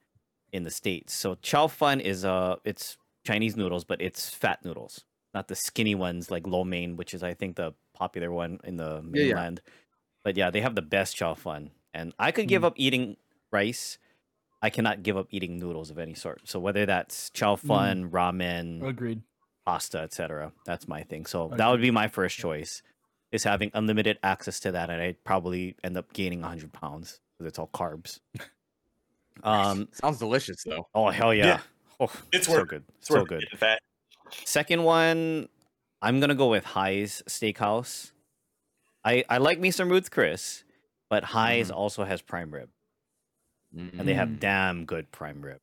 [0.53, 1.13] in the states.
[1.13, 5.95] So chow fun is uh it's Chinese noodles, but it's fat noodles, not the skinny
[5.95, 9.33] ones like lo mein, which is I think the popular one in the Yeah, yeah.
[9.33, 9.61] mainland.
[10.23, 12.65] But yeah, they have the best chow fun, and I could give Mm.
[12.65, 13.17] up eating
[13.51, 13.97] rice.
[14.61, 16.47] I cannot give up eating noodles of any sort.
[16.47, 19.21] So whether that's chow fun, ramen, Agreed.
[19.65, 20.53] pasta, etc.
[20.65, 21.25] That's my thing.
[21.25, 22.81] So that would be my first choice,
[23.31, 27.49] is having unlimited access to that, and I'd probably end up gaining 100 pounds because
[27.49, 28.19] it's all carbs.
[29.43, 29.89] Um.
[29.93, 30.87] Sounds delicious though.
[30.93, 31.45] Oh hell yeah!
[31.45, 31.59] Yeah.
[31.99, 33.45] Oh, It's so worth- good, It's so worth good.
[33.57, 33.79] fat.
[34.45, 35.49] Second one,
[36.01, 38.11] I'm gonna go with Hy's Steakhouse.
[39.03, 40.62] I I like me some Ruth Chris,
[41.13, 41.75] but Hy's Mhm.
[41.75, 42.69] also has prime rib,
[43.71, 44.05] and Mm.
[44.07, 45.61] they have damn good prime rib.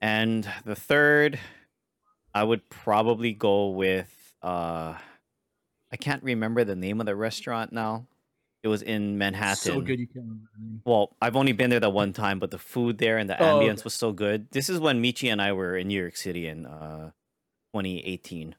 [0.00, 1.38] And the third,
[2.34, 4.98] I would probably go with uh
[5.92, 8.08] I can't remember the name of the restaurant now.
[8.64, 9.56] It was in Manhattan.
[9.72, 10.82] So good you can't remember.
[10.84, 13.44] Well, I've only been there that one time, but the food there and the Oh,
[13.44, 13.84] ambience okay.
[13.84, 14.50] was so good.
[14.50, 17.12] This is when Michi and I were in New York City in uh
[17.72, 18.56] 2018.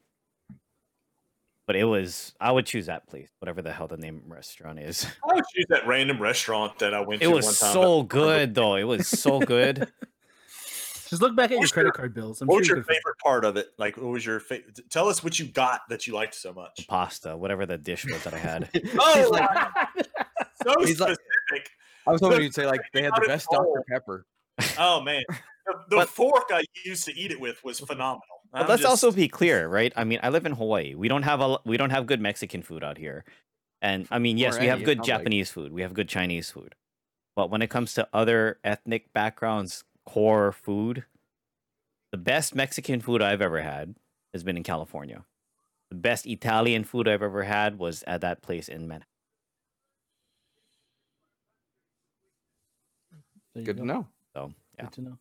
[1.70, 4.80] But it was I would choose that place, whatever the hell the name the restaurant
[4.80, 5.06] is.
[5.22, 7.44] I would choose that random restaurant that I went It to one time.
[7.44, 8.74] It was so good though.
[8.74, 9.86] It was so good.
[11.08, 12.40] Just look back at your What's credit your- card bills.
[12.40, 13.68] I'm what sure was your could find- favorite part of it?
[13.78, 14.80] Like, what was your favorite?
[14.90, 16.74] Tell us what you got that you liked so much.
[16.78, 18.68] The Pasta, whatever the dish was that I had.
[18.98, 19.68] Oh, He's like-
[20.66, 21.16] so He's like-
[21.50, 21.70] specific.
[22.04, 23.84] I was hoping Look, you'd say like they had the best Dr.
[23.88, 24.26] Pepper.
[24.76, 25.22] Oh man,
[25.66, 28.22] the, the But- fork I used to eat it with was phenomenal.
[28.52, 29.92] But I'm let's just- also be clear, right?
[29.96, 30.94] I mean, I live in Hawaii.
[30.94, 33.24] We don't have a we don't have good Mexican food out here.
[33.82, 35.18] And I mean, yes, we have good sounds like.
[35.18, 35.72] Japanese food.
[35.72, 36.74] We have good Chinese food.
[37.36, 41.04] But when it comes to other ethnic backgrounds, core food,
[42.12, 43.94] the best Mexican food I've ever had
[44.34, 45.24] has been in California.
[45.90, 49.06] The best Italian food I've ever had was at that place in Manhattan.
[53.54, 53.72] Good go.
[53.74, 54.06] to know.
[54.34, 54.84] So yeah.
[54.84, 55.18] Good to know.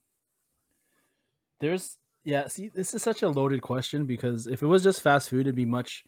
[1.60, 5.30] There's yeah, see, this is such a loaded question because if it was just fast
[5.30, 6.04] food, it'd be much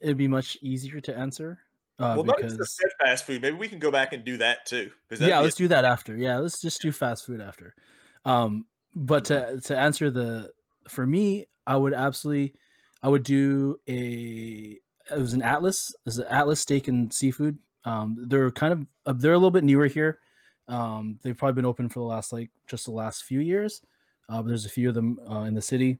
[0.00, 1.58] it'd be much easier to answer.
[1.98, 3.42] Uh, Well, not just because fast food.
[3.42, 4.90] Maybe we can go back and do that too.
[5.18, 6.16] yeah, let's do that after.
[6.16, 7.74] Yeah, let's just do fast food after.
[8.24, 10.52] Um, but to to answer the
[10.88, 12.54] for me, I would absolutely,
[13.02, 14.78] I would do a
[15.10, 17.58] it was an Atlas, it was an Atlas steak and seafood.
[17.84, 20.18] Um, they're kind of uh, they're a little bit newer here.
[20.68, 23.80] Um, they've probably been open for the last like just the last few years.
[24.28, 25.98] Uh, there's a few of them uh, in the city.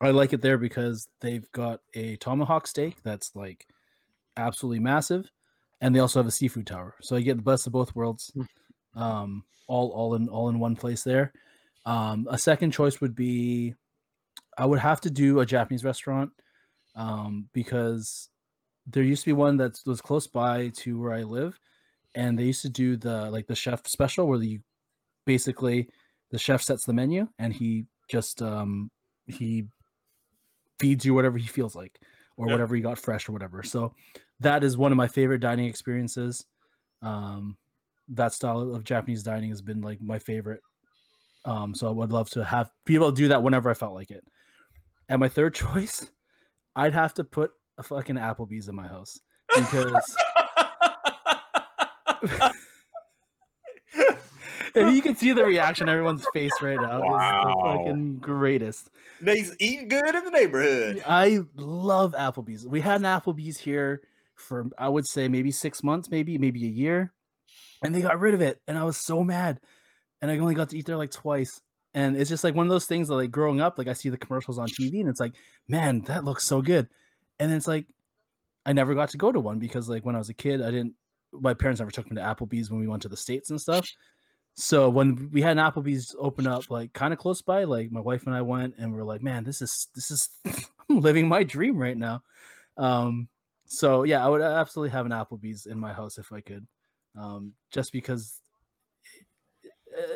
[0.00, 3.66] I like it there because they've got a tomahawk steak that's like
[4.36, 5.30] absolutely massive,
[5.80, 6.94] and they also have a seafood tower.
[7.00, 8.32] So you get the best of both worlds,
[8.94, 11.32] um, all all in all in one place there.
[11.86, 13.74] Um, a second choice would be,
[14.58, 16.30] I would have to do a Japanese restaurant,
[16.94, 18.28] um, because
[18.86, 21.58] there used to be one that was close by to where I live,
[22.14, 24.60] and they used to do the like the chef special where you
[25.24, 25.88] basically
[26.30, 28.90] the chef sets the menu and he just um
[29.26, 29.66] he
[30.78, 31.98] feeds you whatever he feels like
[32.36, 33.62] or whatever he got fresh or whatever.
[33.62, 33.94] So
[34.40, 36.44] that is one of my favorite dining experiences.
[37.02, 37.56] Um
[38.08, 40.60] that style of japanese dining has been like my favorite.
[41.44, 43.94] Um so i would love to have be able to do that whenever i felt
[43.94, 44.24] like it.
[45.08, 46.10] And my third choice
[46.76, 49.20] i'd have to put a fucking applebee's in my house
[49.54, 50.16] because
[54.76, 58.90] you can see the reaction on everyone's face right now, it's the fucking greatest.
[59.24, 61.02] He's eating good in the neighborhood.
[61.06, 62.66] I love Applebee's.
[62.66, 64.02] We had an Applebee's here
[64.34, 67.12] for I would say maybe six months, maybe maybe a year,
[67.82, 69.60] and they got rid of it, and I was so mad.
[70.22, 71.60] And I only got to eat there like twice,
[71.94, 74.08] and it's just like one of those things that like growing up, like I see
[74.08, 75.34] the commercials on TV, and it's like,
[75.68, 76.88] man, that looks so good,
[77.38, 77.86] and it's like,
[78.64, 80.70] I never got to go to one because like when I was a kid, I
[80.70, 80.94] didn't.
[81.32, 83.86] My parents never took me to Applebee's when we went to the states and stuff.
[84.58, 88.00] So when we had an Applebee's open up, like kind of close by, like my
[88.00, 90.30] wife and I went, and we are like, man, this is this is
[90.88, 92.22] I'm living my dream right now.
[92.78, 93.28] Um,
[93.66, 96.66] so yeah, I would absolutely have an Applebee's in my house if I could,
[97.18, 98.40] um, just because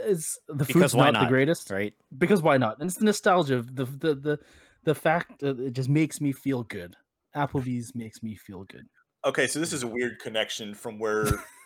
[0.07, 1.95] it's the food's why not, not, the greatest, Right?
[2.17, 2.79] because why not?
[2.81, 4.39] And it's the nostalgia, of the the the
[4.85, 6.97] the fact that it just makes me feel good.
[7.37, 8.87] Applebee's makes me feel good.
[9.25, 11.33] Okay, so this is a weird connection from where y-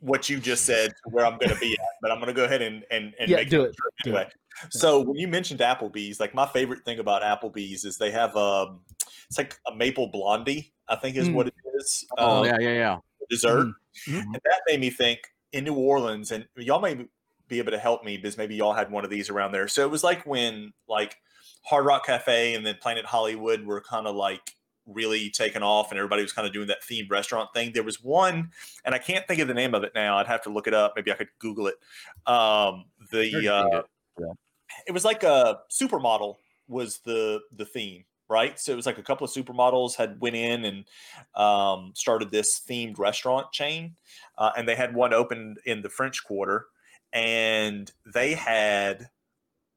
[0.00, 2.34] what you just said to where I'm going to be at, but I'm going to
[2.34, 4.30] go ahead and and, and Yeah, make do it it, true do anyway.
[4.70, 8.80] So when you mentioned Applebee's, like my favorite thing about Applebee's is they have um,
[9.28, 11.34] it's like a maple blondie, I think is Mm.
[11.34, 12.06] what it is.
[12.18, 12.98] Oh um, yeah, yeah, yeah.
[13.30, 13.68] dessert.
[14.08, 14.22] Mhm.
[14.24, 15.20] And that made me think
[15.52, 17.06] in New Orleans, and y'all may
[17.48, 19.68] be able to help me because maybe y'all had one of these around there.
[19.68, 21.16] So it was like when like
[21.64, 24.40] Hard Rock Cafe and then Planet Hollywood were kind of like
[24.86, 27.72] really taken off and everybody was kind of doing that themed restaurant thing.
[27.72, 28.50] There was one,
[28.84, 30.18] and I can't think of the name of it now.
[30.18, 30.94] I'd have to look it up.
[30.96, 31.74] Maybe I could Google it.
[32.26, 33.86] Um, the uh, it.
[34.18, 34.32] Yeah.
[34.86, 36.36] it was like a supermodel
[36.68, 40.36] was the the theme right so it was like a couple of supermodels had went
[40.36, 40.84] in and
[41.34, 43.94] um, started this themed restaurant chain
[44.38, 46.66] uh, and they had one opened in the french quarter
[47.12, 49.08] and they had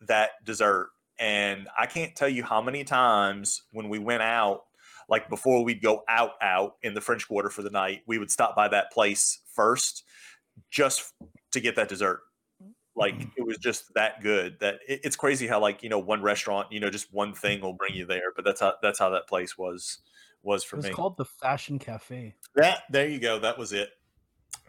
[0.02, 0.90] that dessert
[1.20, 4.64] and i can't tell you how many times when we went out
[5.10, 8.32] like before we'd go out out in the french quarter for the night we would
[8.32, 10.04] stop by that place first
[10.72, 11.14] just
[11.52, 12.22] to get that dessert
[12.96, 16.22] like it was just that good that it, it's crazy how like you know one
[16.22, 19.10] restaurant you know just one thing will bring you there but that's how that's how
[19.10, 20.00] that place was
[20.44, 22.36] was for It was me called the Fashion Cafe.
[22.56, 23.90] that there you go that was it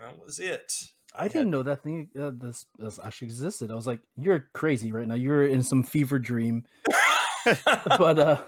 [0.01, 0.73] that was it
[1.19, 3.71] I didn't know that thing uh, this, this actually existed.
[3.71, 5.15] I was like, "You're crazy right now.
[5.15, 6.65] You're in some fever dream."
[7.65, 8.43] but uh,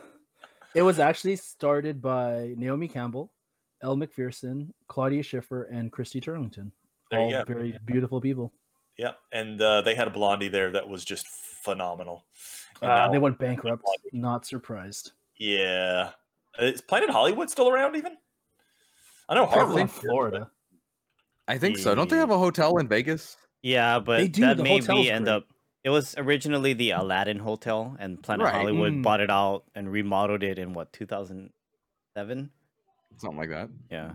[0.74, 3.33] it was actually started by Naomi Campbell,
[3.83, 6.70] Elle Macpherson, Claudia Schiffer, and Christy Turlington.
[7.11, 7.44] There all you go.
[7.54, 8.52] very beautiful people.
[8.96, 12.24] Yeah, and uh, they had a blondie there that was just phenomenal.
[12.83, 13.85] And Uh, now- they went bankrupt.
[14.12, 15.12] Not surprised.
[15.38, 16.11] yeah,
[16.59, 17.94] is Planet Hollywood still around?
[17.96, 18.16] Even
[19.28, 20.50] I know Probably Harvard, in Florida.
[21.46, 21.94] I think so.
[21.94, 23.37] Don't they have a hotel in Vegas?
[23.62, 25.35] Yeah, but do, that the may be end great.
[25.35, 25.44] up.
[25.84, 28.54] It was originally the Aladdin Hotel, and Planet Right.
[28.54, 29.02] Hollywood Mm.
[29.02, 32.50] bought it out and remodeled it in what 2007.
[33.18, 33.70] Something like that.
[33.90, 34.14] Yeah.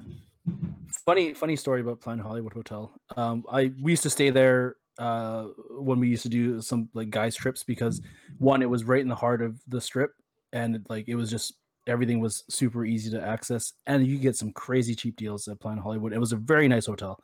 [1.06, 2.92] Funny, funny story about Planet Hollywood Hotel.
[3.16, 5.46] Um, I we used to stay there uh
[5.80, 8.02] when we used to do some like guys trips because
[8.38, 10.12] one, it was right in the heart of the strip,
[10.52, 11.54] and like it was just
[11.88, 15.60] everything was super easy to access, and you could get some crazy cheap deals at
[15.60, 16.14] Planet Hollywood.
[16.14, 17.20] It was a very nice hotel.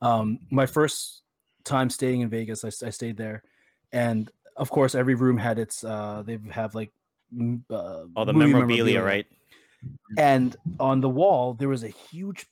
[0.00, 1.22] Um, my first
[1.64, 3.42] time staying in Vegas, I, s- I stayed there,
[3.92, 6.90] and of course, every room had its uh they have like
[7.70, 9.26] uh, All the movie memorabilia, right?
[10.18, 12.46] and on the wall there was a huge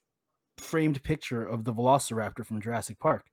[0.57, 3.27] framed picture of the velociraptor from jurassic park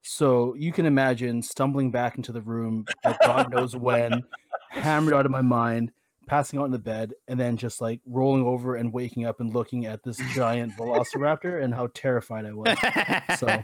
[0.00, 4.22] so you can imagine stumbling back into the room at god knows when
[4.70, 5.92] hammered out of my mind
[6.26, 9.52] passing out in the bed and then just like rolling over and waking up and
[9.52, 12.74] looking at this giant velociraptor and how terrified i was
[13.38, 13.62] So-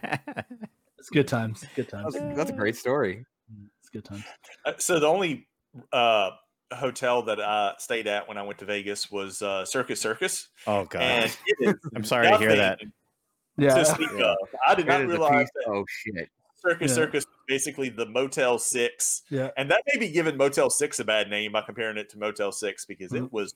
[0.98, 3.24] it's good times good times That's a, that's a great story.
[3.92, 4.24] It's good times
[4.64, 5.48] Uh, So the only
[5.92, 6.30] uh,
[6.72, 10.84] hotel that I stayed at when I went to Vegas was uh, Circus Circus, oh
[10.84, 11.02] god.
[11.02, 12.78] and it is I'm sorry to hear that.
[12.80, 12.92] nothing
[13.56, 14.26] yeah To speak Yeah.
[14.30, 14.36] of.
[14.66, 16.28] I did not Created realize that Oh shit!
[16.56, 16.94] Circus Yeah.
[16.96, 21.28] Circus basically the Motel Six, yeah and that may be giving Motel Six a bad
[21.28, 23.24] name by comparing it to Motel Six because Mhm.
[23.26, 23.54] it was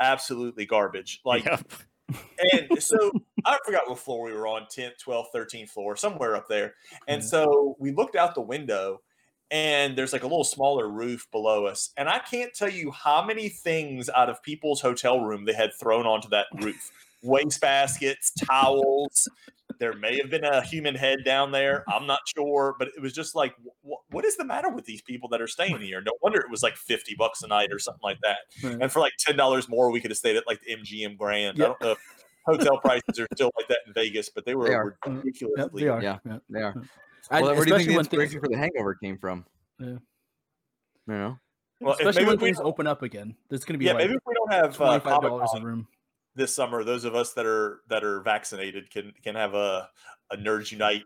[0.00, 1.20] absolutely garbage.
[1.24, 1.60] Like Yep.
[2.52, 3.10] and so
[3.46, 6.74] I forgot what floor we were on 10th, 12th, 13th floor, somewhere up there.
[7.08, 7.24] And Mhm.
[7.26, 9.02] so we looked out the window
[9.54, 11.90] and there's like a little smaller roof below us.
[11.96, 15.70] And I can't tell you how many things out of people's hotel room they had
[15.78, 16.90] thrown onto that roof
[17.22, 19.28] waste baskets, towels.
[19.78, 21.84] There may have been a human head down there.
[21.88, 23.54] I'm not sure, but it was just like,
[23.88, 26.02] wh- what is the matter with these people that are staying here?
[26.04, 28.38] No wonder it was like 50 bucks a night or something like that.
[28.62, 28.78] Right.
[28.82, 31.56] And for like ten dollars more, we could have stayed at like the MGM Grand.
[31.58, 31.64] Yeah.
[31.64, 31.98] I don't know if
[32.46, 34.96] hotel prices are still like that in Vegas, but they were They are.
[35.06, 35.82] Mm, yep, ridiculously.
[35.84, 36.18] they are Yeah.
[36.26, 36.38] yeah.
[36.50, 36.74] They are.
[37.30, 39.44] I- Well, where do you think the when things- inspiration for the Hangover came from?
[39.78, 39.86] Yeah.
[39.88, 39.98] You
[41.06, 41.38] know.
[41.80, 43.92] Well, if especially maybe when we things open up again there's going to be Yeah,
[43.92, 45.88] like maybe if we don't have uh, twenty-five dollars a Con room.
[46.34, 49.88] this summer, those of us that are that are vaccinated can can have a
[50.30, 51.02] a Nerds Unite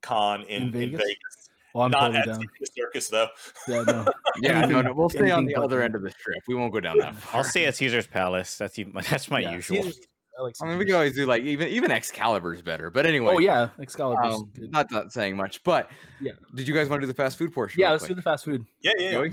[0.00, 1.00] con in, In in Vegas.
[1.00, 1.48] Vegas?
[1.74, 2.40] Well, I'm Not totally at down.
[2.40, 3.28] Circus Circus though.
[3.68, 4.06] Yeah, no.
[4.40, 4.92] Yeah, no, Anything- no.
[4.94, 6.38] We'll stay on the other end of the strip.
[6.48, 7.38] We won't go down that far.
[7.38, 8.56] I'll stay at Caesar's Palace.
[8.56, 9.82] That's even, that's my Yeah, usual.
[9.82, 10.06] Caesar's-
[10.38, 10.86] I, like I mean, we Caesar's.
[10.86, 12.90] can always do like even even Excalibur's better.
[12.90, 13.34] But anyway.
[13.34, 15.90] Oh yeah, Excalibur's Um, not not saying much, but
[16.20, 16.32] Yeah.
[16.54, 17.80] Did you guys want to do the fast food portion?
[17.80, 18.64] Yeah, let's do the fast food.
[18.80, 19.04] Yeah, yeah.
[19.04, 19.10] yeah.
[19.12, 19.32] Joey?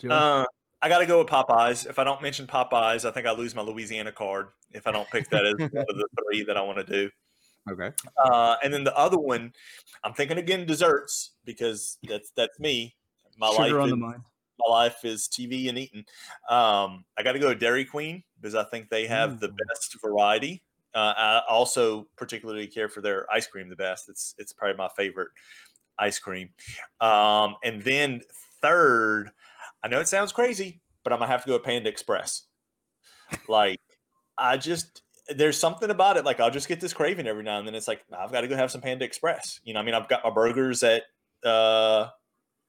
[0.00, 0.10] Joey.
[0.10, 0.44] Uh,
[0.80, 1.86] I got to go with Popeyes.
[1.86, 4.48] If I don't mention Popeyes, I think I lose my Louisiana card.
[4.70, 7.10] If I don't pick that as one of the three that I want to do.
[7.70, 7.90] Okay.
[8.16, 9.52] Uh, and then the other one,
[10.04, 12.94] I'm thinking again desserts because that's that's me.
[13.38, 14.22] My Sugar life on is, the mind.
[14.58, 16.04] My life is TV and eating.
[16.48, 19.96] Um, I got to go with Dairy Queen because I think they have the best
[20.02, 20.62] variety.
[20.94, 24.08] Uh, I also particularly care for their ice cream the best.
[24.08, 25.28] It's it's probably my favorite
[25.98, 26.50] ice cream.
[27.00, 28.22] Um, and then
[28.62, 29.30] third,
[29.82, 32.44] I know it sounds crazy, but I'm gonna have to go to Panda Express.
[33.48, 33.80] Like,
[34.38, 36.24] I just there's something about it.
[36.24, 37.74] Like, I'll just get this craving every now and then.
[37.74, 39.60] It's like I've got to go have some Panda Express.
[39.64, 41.02] You know, I mean, I've got my burgers at
[41.44, 42.08] uh,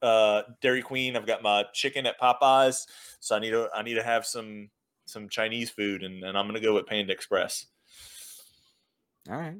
[0.02, 1.16] uh, Dairy Queen.
[1.16, 2.86] I've got my chicken at Popeyes.
[3.20, 4.70] So I need to I need to have some
[5.06, 7.66] some Chinese food, and, and I'm gonna go with Panda Express.
[9.28, 9.56] All right.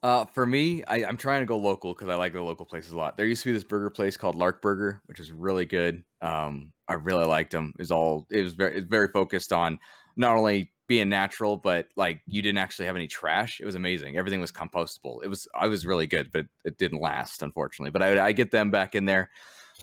[0.00, 2.92] Uh, for me, I, I'm trying to go local because I like the local places
[2.92, 3.16] a lot.
[3.16, 6.04] There used to be this burger place called Lark Burger, which is really good.
[6.22, 7.74] Um, I really liked them.
[7.78, 9.78] Is all it was very it's very focused on
[10.16, 13.60] not only being natural, but like you didn't actually have any trash.
[13.60, 14.16] It was amazing.
[14.16, 15.22] Everything was compostable.
[15.22, 17.90] It was I was really good, but it didn't last, unfortunately.
[17.90, 19.30] But I, I get them back in there.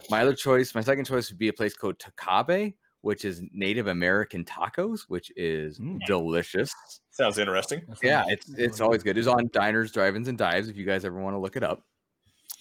[0.09, 3.87] My other choice, my second choice would be a place called Tocabe, which is Native
[3.87, 5.99] American tacos, which is Mm.
[6.05, 6.73] delicious.
[7.11, 7.83] Sounds interesting.
[8.03, 9.17] Yeah, it's it's always good.
[9.17, 10.67] It's on diners, drive-ins, and dives.
[10.67, 11.83] If you guys ever want to look it up,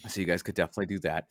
[0.07, 1.27] so you guys could definitely do that.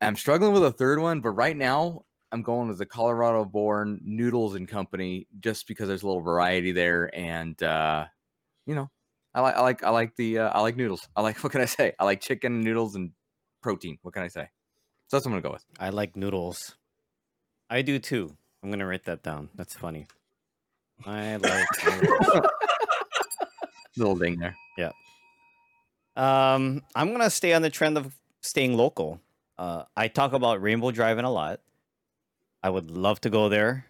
[0.00, 2.04] I'm struggling with a third one, but right now
[2.34, 7.08] I'm going with the Colorado-born Noodles and Company, just because there's a little variety there,
[7.14, 8.06] and uh,
[8.66, 8.90] you know,
[9.32, 11.08] I like I like I like the uh, I like noodles.
[11.14, 11.92] I like what can I say?
[11.96, 13.12] I like chicken noodles and
[13.62, 13.98] protein.
[14.02, 14.48] What can I say?
[15.06, 15.64] So that's what I'm gonna go with.
[15.78, 16.74] I like noodles.
[17.70, 18.36] I do too.
[18.64, 19.48] I'm gonna write that down.
[19.54, 20.08] That's funny.
[21.06, 21.68] I like.
[23.96, 24.56] Little ding there.
[24.76, 24.90] Yeah.
[26.16, 29.20] Um, I'm gonna stay on the trend of staying local.
[29.56, 31.60] Uh, I talk about Rainbow Drive-In a lot.
[32.64, 33.84] I would love to go there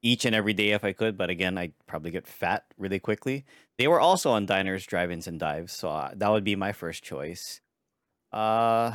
[0.00, 3.44] each and every day if I could, but again, I'd probably get fat really quickly.
[3.76, 7.04] They were also on diners, drive-ins, and dives, so uh, that would be my first
[7.04, 7.60] choice.
[8.32, 8.94] Uh,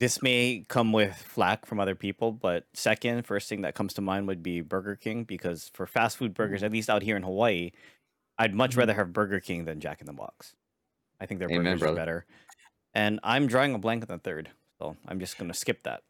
[0.00, 4.00] this may come with flack from other people, but second, first thing that comes to
[4.00, 7.22] mind would be Burger King because for fast food burgers, at least out here in
[7.22, 7.72] Hawaii,
[8.38, 10.54] I'd much rather have Burger King than Jack in the Box.
[11.20, 11.92] I think their Amen, burgers brother.
[11.92, 12.26] are better.
[12.94, 14.48] And I'm drawing a blank on the third,
[14.78, 16.02] so I'm just gonna skip that.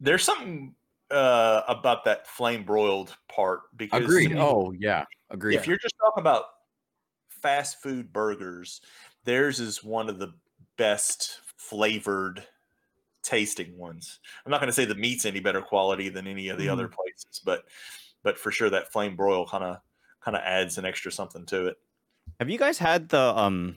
[0.00, 0.74] There's something
[1.10, 4.36] uh, about that flame broiled part because Agreed.
[4.36, 5.56] Oh yeah, agreed.
[5.56, 6.44] if you're just talking about
[7.28, 8.80] fast food burgers,
[9.24, 10.32] theirs is one of the
[10.76, 12.44] best flavored
[13.22, 14.20] tasting ones.
[14.44, 16.88] I'm not going to say the meat's any better quality than any of the other
[16.88, 17.64] places, but
[18.22, 19.78] but for sure that flame broil kind of
[20.20, 21.76] kind of adds an extra something to it.
[22.38, 23.76] Have you guys had the um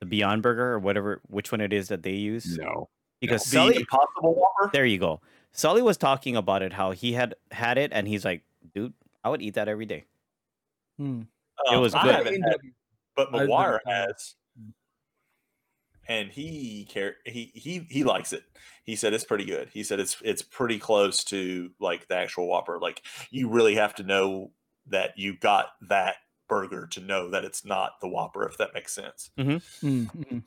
[0.00, 2.58] the Beyond Burger or whatever which one it is that they use?
[2.58, 2.88] no.
[3.20, 4.70] Because The Sully, Impossible Whopper.
[4.72, 5.20] there you go.
[5.52, 8.42] Sully was talking about it how he had had it and he's like,
[8.74, 8.92] dude,
[9.24, 10.04] I would eat that every day.
[10.98, 11.22] Hmm.
[11.66, 12.14] It Um, was I good.
[12.14, 12.56] haven't had
[13.16, 14.34] but I've McGuire has,
[16.08, 18.44] and he care he he he likes it.
[18.84, 19.70] He said it's pretty good.
[19.72, 22.78] He said it's it's pretty close to like the actual Whopper.
[22.78, 24.52] Like you really have to know
[24.88, 26.16] that you got that
[26.48, 29.30] burger to know that it's not the Whopper, if that makes sense.
[29.38, 30.42] Mm, mm.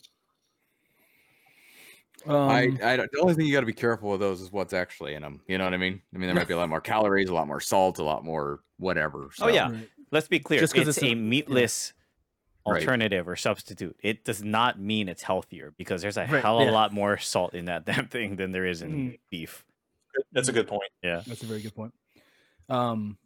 [2.30, 4.51] I, Um, I don't- the only thing you got to be careful with those is
[4.51, 5.41] what's actually in them.
[5.47, 6.01] You know what I mean?
[6.13, 8.23] I mean, there might be a lot more calories, a lot more salt, a lot
[8.23, 9.30] more whatever.
[9.41, 9.71] Oh, yeah.
[9.71, 9.89] right.
[10.11, 10.59] Let's be clear.
[10.59, 11.93] Just 'cause it's, it's a a- meatless
[12.67, 12.82] Right.
[12.82, 13.95] alternative or substitute.
[14.03, 16.71] It does not mean it's healthier because there's a Right, hell of yeah.
[16.71, 19.19] a lot more salt in that damn thing than there is in Mm.
[19.32, 19.65] beef.
[20.34, 20.91] That's a good point.
[21.01, 21.21] Yeah.
[21.25, 21.93] That's a very good point.
[22.67, 23.17] Um,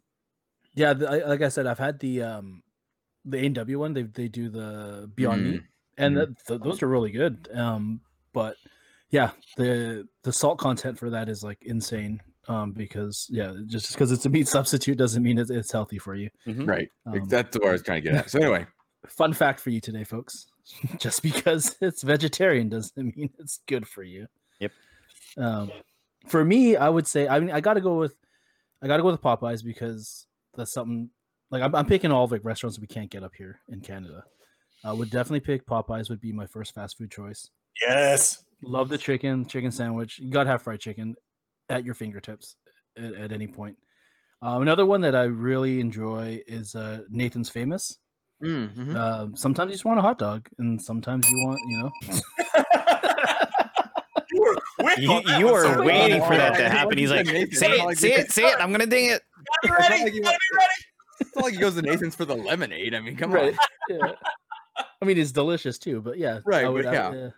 [0.74, 2.62] yeah, the, I, like I said, I've had the um,
[3.24, 3.92] the A one.
[3.92, 5.62] They they do the Beyond Mm, Meat,
[5.98, 6.18] and mhm.
[6.18, 7.48] that, th- those are really good.
[7.52, 8.00] Um,
[8.32, 8.56] but
[9.14, 12.20] yeah, the the salt content for that is like insane.
[12.46, 16.14] Um, because yeah, just because it's a meat substitute doesn't mean it's, it's healthy for
[16.14, 16.28] you.
[16.46, 16.90] Right.
[17.06, 18.30] Um, That's what I was trying to get at.
[18.30, 18.66] So anyway,
[19.06, 20.46] Fun fact for you today, folks.
[20.98, 24.26] just because it's vegetarian doesn't mean it's good for you.
[24.60, 24.72] Yep.
[25.36, 25.70] Um,
[26.26, 28.16] for me, I would say I mean I got to go with
[28.82, 31.10] I got to go with Popeyes because that's something
[31.50, 34.24] like I'm, I'm picking all of like restaurants we can't get up here in Canada.
[34.82, 36.10] I would definitely pick Popeyes.
[36.10, 37.50] Would be my first fast food choice.
[37.80, 38.44] Yes.
[38.62, 40.18] Love the chicken, chicken sandwich.
[40.18, 41.14] You gotta have fried chicken
[41.68, 42.56] at your fingertips
[42.96, 43.76] at, at any point.
[44.42, 47.98] Um, another one that I really enjoy is uh, Nathan's Famous.
[48.42, 48.94] Mhm.
[48.94, 51.90] Um, sometimes you just want a hot dog, and sometimes you want, you know,
[54.32, 54.98] you were quick.
[54.98, 56.98] You, on that you one, are waiting for that to happen.
[56.98, 57.54] He's like, said Nathan.
[57.56, 58.20] say I it, like say it.
[58.20, 58.56] it, say it.
[58.60, 59.22] I'm gonna ding it.
[59.62, 60.04] Gotta be ready.
[60.04, 60.72] like you gotta be ready.
[61.20, 62.94] It's not like he goes to Nathan's for the lemonade.
[62.94, 63.54] I mean, come right?
[63.90, 63.90] on.
[64.00, 64.12] yeah.
[65.00, 67.30] I mean, it's delicious too, but yeah, Right, I but I yeah.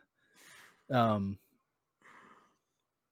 [0.91, 1.39] Um,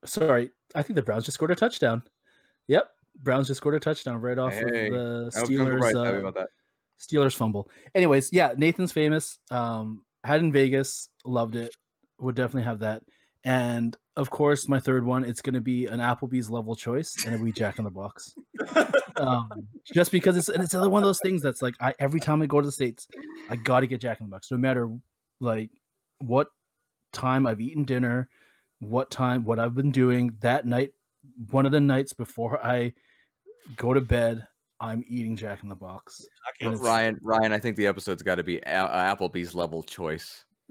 [0.05, 2.03] sorry, I think the Browns just scored a touchdown.
[2.69, 2.89] Yep,
[3.23, 6.19] Browns just scored a touchdown right off Hey, of the I was kind of Steelers.
[6.27, 6.47] Abby, Uh.
[7.01, 7.69] Steelers fumble.
[7.95, 9.39] Anyways, yeah, Nathan's famous.
[9.51, 11.75] Um, had in Vegas, loved it.
[12.19, 13.03] Would definitely have that.
[13.43, 17.35] And of course, my third one, it's going to be an Applebee's level choice, and
[17.35, 18.33] it'll be Jack in the Box.
[19.17, 19.49] Um,
[19.93, 22.41] just because it's and it's another one of those things that's like I every time
[22.41, 23.07] I go to the states,
[23.51, 24.89] I got to get Jack in the Box, no matter
[25.41, 25.71] like
[26.19, 26.49] what
[27.15, 28.29] time I've eaten dinner,
[28.81, 30.93] what time, what I've been doing that night.
[31.51, 32.93] One of the nights before I
[33.77, 34.47] go to bed,
[34.81, 36.27] I'm eating Jack in the Box.
[36.47, 39.83] I can't Ryan, Ryan, I think the episode's got to be a- uh, Applebee's level
[39.83, 40.45] choice.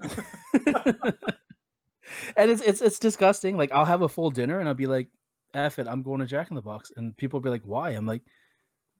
[2.36, 3.56] and it's it's it's disgusting.
[3.56, 5.08] Like I'll have a full dinner and I'll be like,
[5.54, 7.90] "F it, I'm going to Jack in the Box," and people will be like, "Why?"
[7.90, 8.22] I'm like,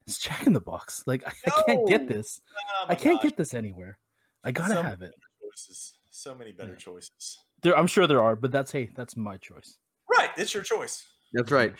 [0.07, 1.03] "It's Jack in the Box.
[1.07, 2.41] Like I, I can't get this.
[2.83, 3.99] Oh I can't gosh, get this anywhere.
[4.43, 5.15] I gotta Some- have it.
[5.43, 5.94] choices.
[6.25, 6.77] So many better Yeah.
[6.77, 7.39] choices.
[7.61, 9.77] There, I'm sure there are, but that's hey, that's my choice.
[10.11, 11.05] Right, it's your choice.
[11.35, 11.75] That's That's right.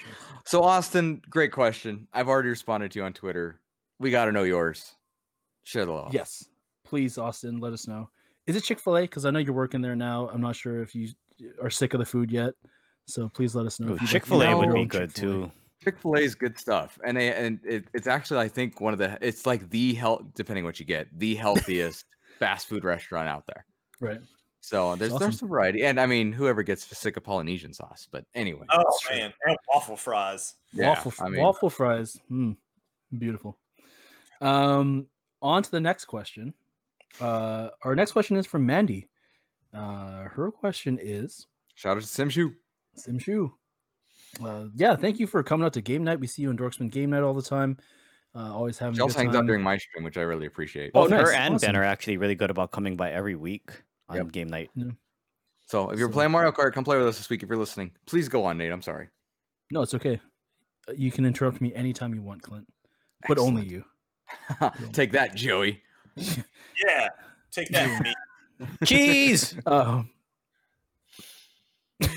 [0.45, 2.09] So Austin, great question.
[2.13, 3.63] I've already responded to you on Twitter.
[3.99, 4.97] We got to know yours.
[5.63, 6.13] Share the love.
[6.13, 6.45] Yes,
[6.85, 8.11] please, Austin, let us know.
[8.47, 9.01] Is it Chick Fil A?
[9.03, 10.29] Because I know you're working there now.
[10.29, 11.09] I'm not sure if you
[11.63, 12.53] are sick of the food yet.
[13.07, 13.87] So please let us know.
[13.87, 15.47] if oh, you'd Chick Fil A would be good Chick-fil-A.
[15.47, 15.53] too.
[15.83, 18.93] Chick Fil A is good stuff, and they, and it, it's actually I think one
[18.93, 22.05] of the it's like the health depending what you get the healthiest
[22.39, 23.65] fast food restaurant out there.
[24.01, 24.21] Right.
[24.61, 25.27] So there's awesome.
[25.27, 28.99] there's some variety, and I mean whoever gets sick of Polynesian sauce, but anyway, Oh
[29.11, 30.55] man, and waffle fries.
[30.73, 32.19] yeah, waffle, I mean, waffle fries.
[32.31, 32.57] Mm,
[33.19, 33.59] beautiful.
[34.41, 35.07] Um,
[35.43, 36.55] on to the next question.
[37.21, 39.09] Uh, our next question is from Mandy.
[39.75, 42.55] Uh, her question is shout out to Sim Shu.
[42.97, 43.53] Sim Shu.
[44.43, 46.21] Uh, yeah, thank you for coming out to game night.
[46.21, 47.77] We see you in Dorksmen game night all the time.
[48.37, 50.47] Uh, always having She a also good hangs out during my stream, which I really
[50.47, 50.91] appreciate.
[50.95, 51.67] Oh, Both her and awesome.
[51.69, 53.71] Ben are actually really good about coming by every week
[54.09, 54.33] on Yep.
[54.33, 54.71] game night.
[55.67, 57.43] So if you're So- playing Mario Kart, come play with us this week.
[57.45, 58.73] If you're listening, please go on, Nate.
[58.73, 59.09] I'm sorry.
[59.71, 60.21] No, it's okay.
[60.89, 62.67] Uh, You can interrupt me anytime you want, Clint,
[63.29, 63.85] but only you.
[64.93, 65.83] Take that, Joey.
[66.85, 67.09] Yeah,
[67.53, 68.03] take that.
[68.03, 68.15] me.
[68.85, 69.57] Cheese.
[69.65, 70.03] Uh,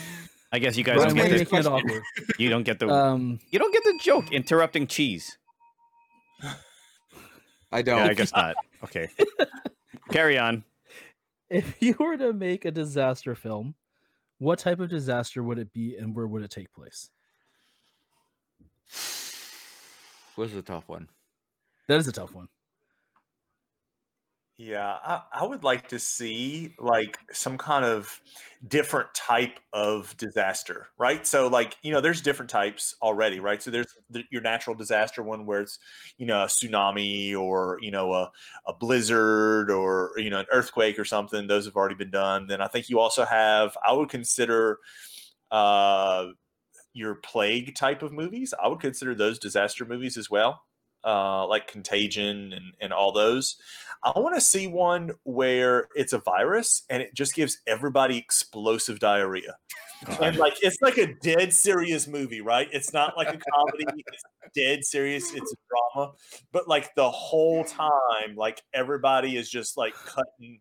[0.52, 3.40] I guess you guys Brian, don't get you the it you don't get the Um,
[3.52, 5.38] you don't get the joke interrupting cheese.
[7.72, 7.98] I don't.
[7.98, 8.56] Yeah, I guess not.
[8.84, 9.10] Okay.
[10.12, 10.64] Carry on.
[11.50, 13.76] if you were to make a disaster film,
[14.38, 17.10] what type of disaster would it be, and where would it take place?
[20.38, 21.10] was a tough one.
[21.88, 22.48] That is a tough one.
[24.60, 28.20] Yeah, I, I would like to see like some kind of
[28.68, 31.28] different type of disaster, right?
[31.28, 33.62] So, like, you know, there's different types already, right?
[33.62, 35.78] So, there's the, your natural disaster one where it's,
[36.18, 38.32] you know, a tsunami or, you know, a,
[38.66, 41.46] a blizzard or, you know, an earthquake or something.
[41.46, 42.48] Those have already been done.
[42.48, 44.80] Then I think you also have, I would consider,
[45.52, 46.28] uh,
[46.94, 48.54] your plague type of movies.
[48.64, 50.64] I would consider those disaster movies as well,
[51.04, 53.58] uh, like Contagion and, and all those.
[54.04, 59.00] I want to see one where it's a virus and it just gives everybody explosive
[59.00, 59.58] diarrhea.
[60.22, 62.68] And like it's like a dead serious movie, right?
[62.72, 64.24] It's not like a comedy, it's
[64.54, 65.56] dead serious, it's a
[65.96, 66.14] drama.
[66.52, 70.60] But like the whole time, like everybody is just like cutting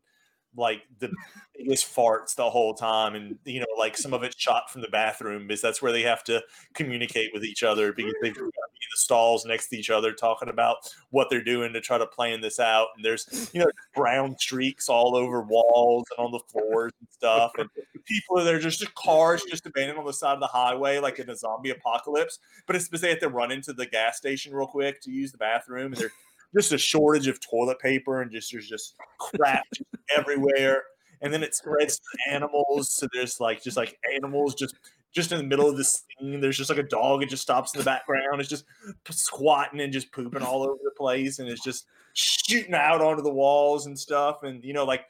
[0.56, 1.10] like the
[1.56, 4.88] biggest farts the whole time and you know like some of it's shot from the
[4.88, 6.42] bathroom because that's where they have to
[6.74, 10.12] communicate with each other because they've got be in the stalls next to each other
[10.12, 10.76] talking about
[11.10, 14.88] what they're doing to try to plan this out and there's you know brown streaks
[14.88, 17.68] all over walls and on the floors and stuff and
[18.04, 21.30] people are there just cars just abandoned on the side of the highway like in
[21.30, 24.66] a zombie apocalypse but it's because they have to run into the gas station real
[24.66, 26.12] quick to use the bathroom and they're
[26.56, 29.64] just a shortage of toilet paper and just there's just crap
[30.16, 30.84] everywhere.
[31.22, 32.90] And then it spreads to animals.
[32.90, 34.74] So there's like just like animals just
[35.12, 36.40] just in the middle of the scene.
[36.40, 38.40] There's just like a dog it just stops in the background.
[38.40, 38.64] It's just
[39.10, 41.38] squatting and just pooping all over the place.
[41.38, 44.42] And it's just shooting out onto the walls and stuff.
[44.42, 45.06] And you know like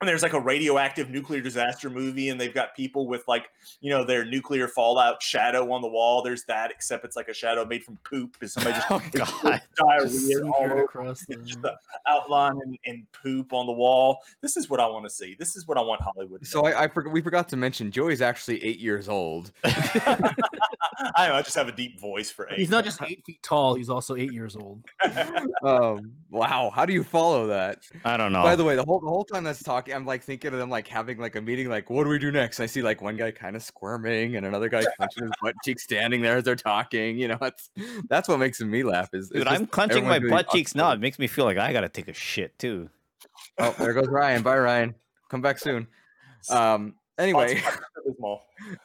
[0.00, 3.46] and there's like a radioactive nuclear disaster movie and they've got people with like
[3.80, 7.34] you know their nuclear fallout shadow on the wall there's that except it's like a
[7.34, 9.62] shadow made from poop and somebody just Oh god.
[9.76, 11.74] diarrhea all Smeared over across the- just the
[12.06, 15.56] outline and, and poop on the wall this is what i want to see this
[15.56, 18.20] is what i want hollywood to So I, I forgot we forgot to mention Joey's
[18.20, 19.52] actually eight years old.
[19.64, 23.42] I know i just have a deep voice for eight He's not just eight feet
[23.42, 24.82] tall; he's also eight years old.
[25.62, 27.82] um, wow, how do you follow that?
[28.04, 28.42] I don't know.
[28.42, 30.70] By the way, the whole the whole time that's talking, I'm like thinking of them
[30.70, 32.60] like having like a meeting, like what do we do next?
[32.60, 35.80] I see like one guy kind of squirming and another guy clenching his butt cheek,
[35.80, 37.18] standing there as they're talking.
[37.18, 37.70] You know, that's
[38.08, 39.08] that's what makes me laugh.
[39.12, 40.92] Is, is Dude, I'm clenching my butt cheeks now.
[40.92, 42.90] It makes me feel like I gotta take a shit too.
[43.58, 44.42] Oh, there goes Ryan.
[44.42, 44.94] Bye, Ryan.
[45.28, 45.86] Come back soon.
[46.50, 46.94] Um.
[47.18, 47.62] Anyway.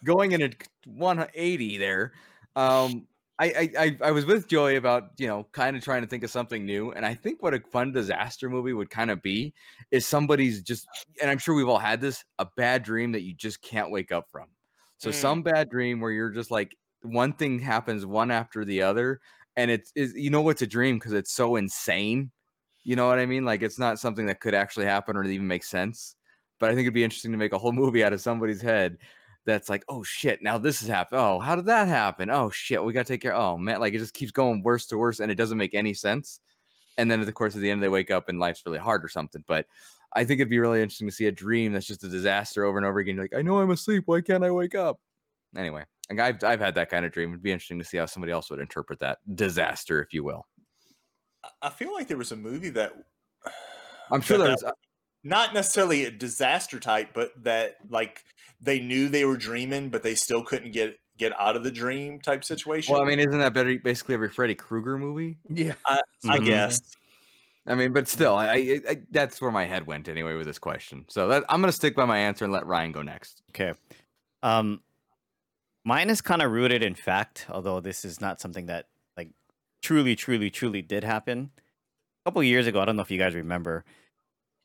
[0.04, 2.14] Going in at 180 there.
[2.56, 3.08] Um,
[3.46, 6.30] I, I I was with Joey about you know kind of trying to think of
[6.30, 9.54] something new, and I think what a fun disaster movie would kind of be
[9.90, 10.88] is somebody's just,
[11.22, 14.12] and I'm sure we've all had this, a bad dream that you just can't wake
[14.12, 14.48] up from.
[14.98, 15.14] So Mm.
[15.14, 19.20] some bad dream where you're just like one thing happens one after the other,
[19.56, 22.32] and it's is you know what's a dream because it's so insane.
[22.84, 23.46] You know what I mean?
[23.46, 26.16] Like it's not something that could actually happen or even make sense.
[26.60, 28.98] But I think it'd be interesting to make a whole movie out of somebody's head
[29.46, 31.20] that's like, oh shit, now this has happened.
[31.22, 32.30] Oh, how did that happen?
[32.30, 33.36] Oh shit, we gotta take care.
[33.36, 35.94] Oh man, like it just keeps going worse to worse, and it doesn't make any
[35.94, 36.40] sense.
[36.98, 39.04] And then at the course of the end, they wake up and life's really hard
[39.04, 39.44] or something.
[39.48, 39.66] But
[40.14, 42.78] I think it'd be really interesting to see a dream that's just a disaster over
[42.78, 43.16] and over again.
[43.16, 44.04] You're like, I know I'm asleep.
[44.08, 45.00] Why can't I wake up?
[45.56, 47.30] Anyway, like I've I've had that kind of dream.
[47.30, 50.46] It'd be interesting to see how somebody else would interpret that disaster, if you will.
[51.62, 52.94] I feel like there was a movie that
[54.12, 54.74] I'm sure that- there's that- uh
[55.24, 58.24] not necessarily a disaster type, but that like
[58.60, 62.20] they knew they were dreaming, but they still couldn't get get out of the dream
[62.20, 62.94] type situation.
[62.94, 65.38] well, I mean, isn't that better, basically every Freddy Krueger movie?
[65.50, 66.02] Yeah, I
[66.40, 66.46] Mhm.
[66.46, 66.80] guess.
[67.68, 70.60] I mean, but still, I, I, I that's where my head went anyway with this
[70.60, 71.06] question.
[71.10, 73.44] So that, I'm gonna stick by my answer and let Ryan go next.
[73.52, 73.74] Okay.
[74.44, 74.82] Um,
[75.84, 79.30] mine is kind of rooted in fact, although this is not something that like
[79.82, 81.52] truly, truly, truly did happen.
[82.26, 83.86] A couple years ago, I don't know if you guys remember,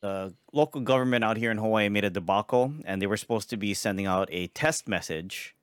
[0.03, 3.57] the local government out here in Hawaii made a debacle, and they were supposed to
[3.57, 5.55] be sending out a test message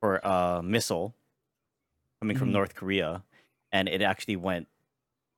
[0.00, 1.14] for a missile
[2.20, 2.52] coming from Mhm.
[2.52, 3.22] North Korea,
[3.72, 4.68] and it actually went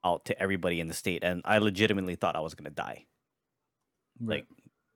[0.05, 3.07] out to everybody in the state, and I legitimately thought I was gonna die
[4.20, 4.47] right.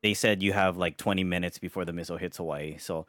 [0.02, 2.78] they said you have like 20 minutes before the missile hits Hawaii.
[2.78, 3.06] So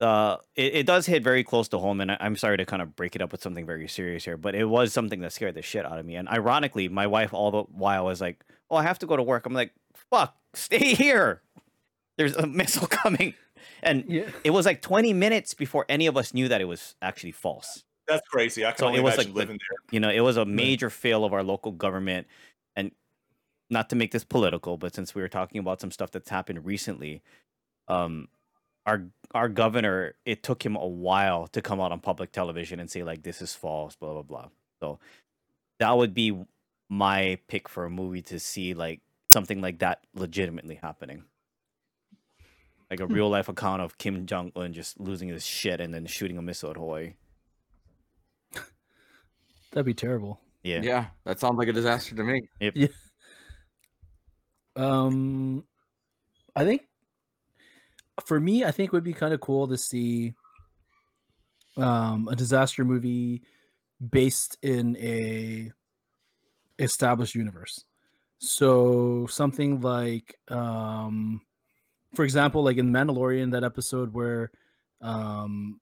[0.00, 2.00] uh, it, it does hit very close to home.
[2.00, 4.36] And I, I'm sorry to kind of break it up with something very serious here,
[4.36, 6.14] but it was something that scared the shit out of me.
[6.16, 9.22] And ironically, my wife all the while was like, Oh, I have to go to
[9.22, 9.46] work.
[9.46, 9.72] I'm like,
[10.10, 11.42] fuck, stay here.
[12.16, 13.34] There's a missile coming.
[13.82, 14.28] And Yeah.
[14.44, 17.84] it was like 20 minutes before any of us knew that it was actually false.
[18.06, 18.64] That's crazy.
[18.64, 19.78] I can So only it was imagine like- living there.
[19.92, 22.26] You know, it was a major fail of our local government.
[22.76, 22.90] And
[23.70, 26.64] not to make this political, but since we were talking about some stuff that's happened
[26.64, 27.22] recently,
[27.88, 28.28] um,
[28.86, 29.04] our
[29.34, 33.02] our governor, it took him a while to come out on public television and say
[33.02, 34.48] like this is false, blah blah blah.
[34.80, 34.98] So
[35.78, 36.34] that would be
[36.88, 39.00] my pick for a movie to see like
[39.32, 41.24] something like that legitimately happening.
[42.90, 43.12] Like a Hmm.
[43.12, 46.42] real life account of Kim Jong Un just losing his shit and then shooting a
[46.42, 47.14] missile at Hawaii.
[49.72, 50.40] That'd be terrible.
[50.62, 50.82] Yeah.
[50.82, 52.48] Yeah, that sounds like a disaster to me.
[54.76, 55.64] Um,
[56.54, 56.82] I think
[58.24, 60.34] for me, I think it would be kind of cool to see
[61.76, 63.42] um a disaster movie
[64.10, 65.72] based in a
[66.78, 67.84] established universe.
[68.38, 71.42] So something like um
[72.14, 74.50] for example, like in Mandalorian, that episode where
[75.00, 75.80] um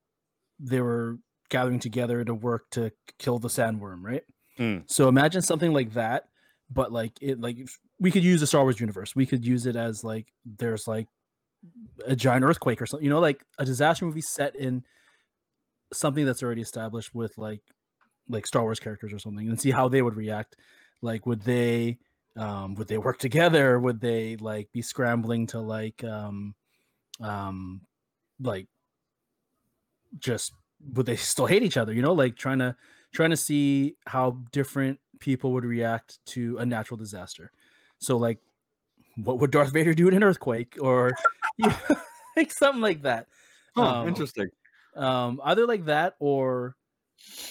[0.59, 1.19] they were
[1.49, 4.25] gathering together to work to kill the sandworm, right?
[4.59, 4.85] Mm.
[4.87, 6.25] So imagine something like that,
[6.71, 7.59] but like it like
[8.01, 9.15] we could use the Star Wars universe.
[9.15, 11.09] We could use it as like there's like
[12.07, 14.85] a giant earthquake or something, you know, like a disaster movie set in
[15.93, 17.61] something that's already established with like
[18.29, 20.57] like Star Wars characters or something, and see how they would react.
[21.07, 21.99] Like, would they
[22.37, 23.81] um would they work together?
[23.81, 26.55] Would they like be scrambling to like um
[27.21, 27.83] um
[28.41, 28.69] like
[30.19, 30.53] just
[30.93, 31.93] would they still hate each other?
[31.93, 32.77] You know, like trying to
[33.13, 37.51] trying to see how different people would react to a natural disaster.
[37.99, 38.41] So like
[39.17, 41.13] what would Darth Vader do in an earthquake or
[41.59, 41.97] you know,
[42.37, 43.29] like something like that.
[43.77, 44.49] Oh, Um, interesting.
[44.97, 46.77] Um either like that or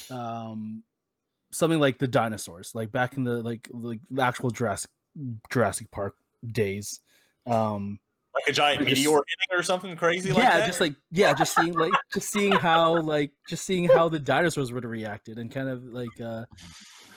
[0.09, 0.83] um
[1.55, 4.91] something like the dinosaurs, like back in the like like the actual Jurassic
[5.49, 6.99] Jurassic Park days.
[7.47, 7.99] Um
[8.33, 10.67] Like a giant Like a s- meteor hitting or something crazy like yeah, that.
[10.67, 14.71] just like yeah, just seeing like just seeing how like just seeing how the dinosaurs
[14.73, 16.43] would have reacted and kind of like uh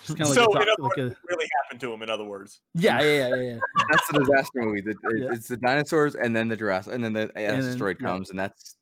[0.07, 2.03] just kind of like, so a, in other like words, a really happened to him.
[2.03, 3.59] In other words, yeah, yeah, yeah, yeah, yeah.
[3.91, 4.81] That's the disaster movie.
[4.81, 5.33] The, it- Yeah.
[5.33, 8.07] It's the dinosaurs and then the Jurassic, and then the then- asteroid yeah.
[8.07, 8.77] comes, and that's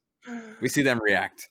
[0.60, 1.48] we see them react.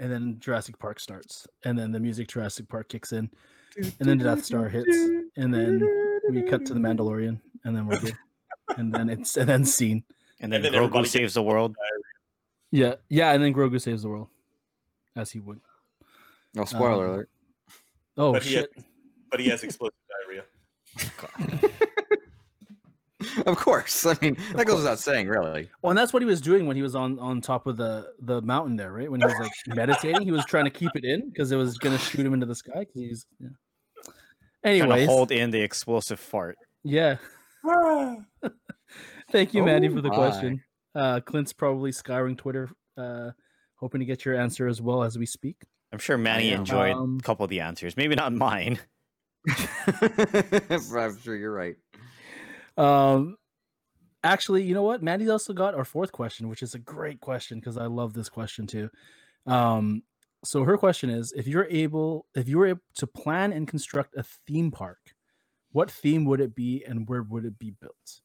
[0.00, 3.28] And then Jurassic Park starts, and then the music Jurassic Park kicks in,
[3.76, 4.96] and then Death Star hits,
[5.36, 5.82] and then
[6.30, 8.16] we cut to the Mandalorian, and then we're good.
[8.76, 10.04] and then it's and then scene.
[10.40, 11.74] And then, then Grogu saves the world.
[12.70, 14.28] Yeah, yeah, and then Grogu saves the world,
[15.16, 15.60] as he would.
[16.54, 17.30] No spoiler Um, alert.
[18.16, 18.84] Oh But he had- shit!
[19.30, 19.94] but he has explosive
[20.28, 20.44] diarrhea.
[23.46, 24.06] Of course.
[24.06, 25.68] I mean, that goes without saying, really.
[25.82, 28.12] Well, and that's what he was doing when he was on on top of the
[28.20, 29.10] the mountain there, right?
[29.10, 31.78] When he was like meditating, he was trying to keep it in because it was
[31.78, 32.80] gonna shoot him into the sky.
[32.80, 33.48] Because he's yeah.
[34.62, 36.56] Trying to Anyways, hold in the explosive fart.
[36.84, 37.16] yeah.
[39.32, 40.14] Thank you, Mandy, Oh for the my.
[40.14, 40.62] question.
[40.94, 43.30] Uh, Clint's probably scouring Twitter, uh,
[43.76, 45.56] hoping to get your answer as well as we speak.
[45.92, 47.96] I'm sure Manny enjoyed Um, a couple of the answers.
[47.96, 48.78] Maybe not mine.
[49.48, 51.76] I'm sure you're right.
[52.78, 53.36] Um,
[54.24, 55.02] actually, you know what?
[55.02, 58.28] Mandy's also got our fourth question, which is a great question because I love this
[58.28, 58.88] question too.
[59.46, 60.02] Um,
[60.44, 64.16] so her question is: If you're able, if you were able to plan and construct
[64.16, 64.98] a theme park,
[65.72, 68.20] what theme would it be, and where would it be built?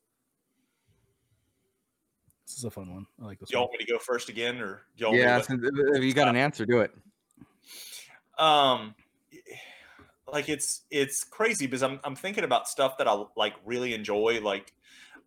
[2.45, 3.06] This is a fun one.
[3.22, 3.70] I like this Do y'all one.
[3.70, 5.97] want me to go first again, or do y'all want me to Yeah, let- if
[5.97, 6.91] if you got an answer, do it.
[8.38, 8.93] um
[10.34, 14.41] like it's it's crazy because I'm I'm thinking about stuff that I like really enjoy
[14.41, 14.73] like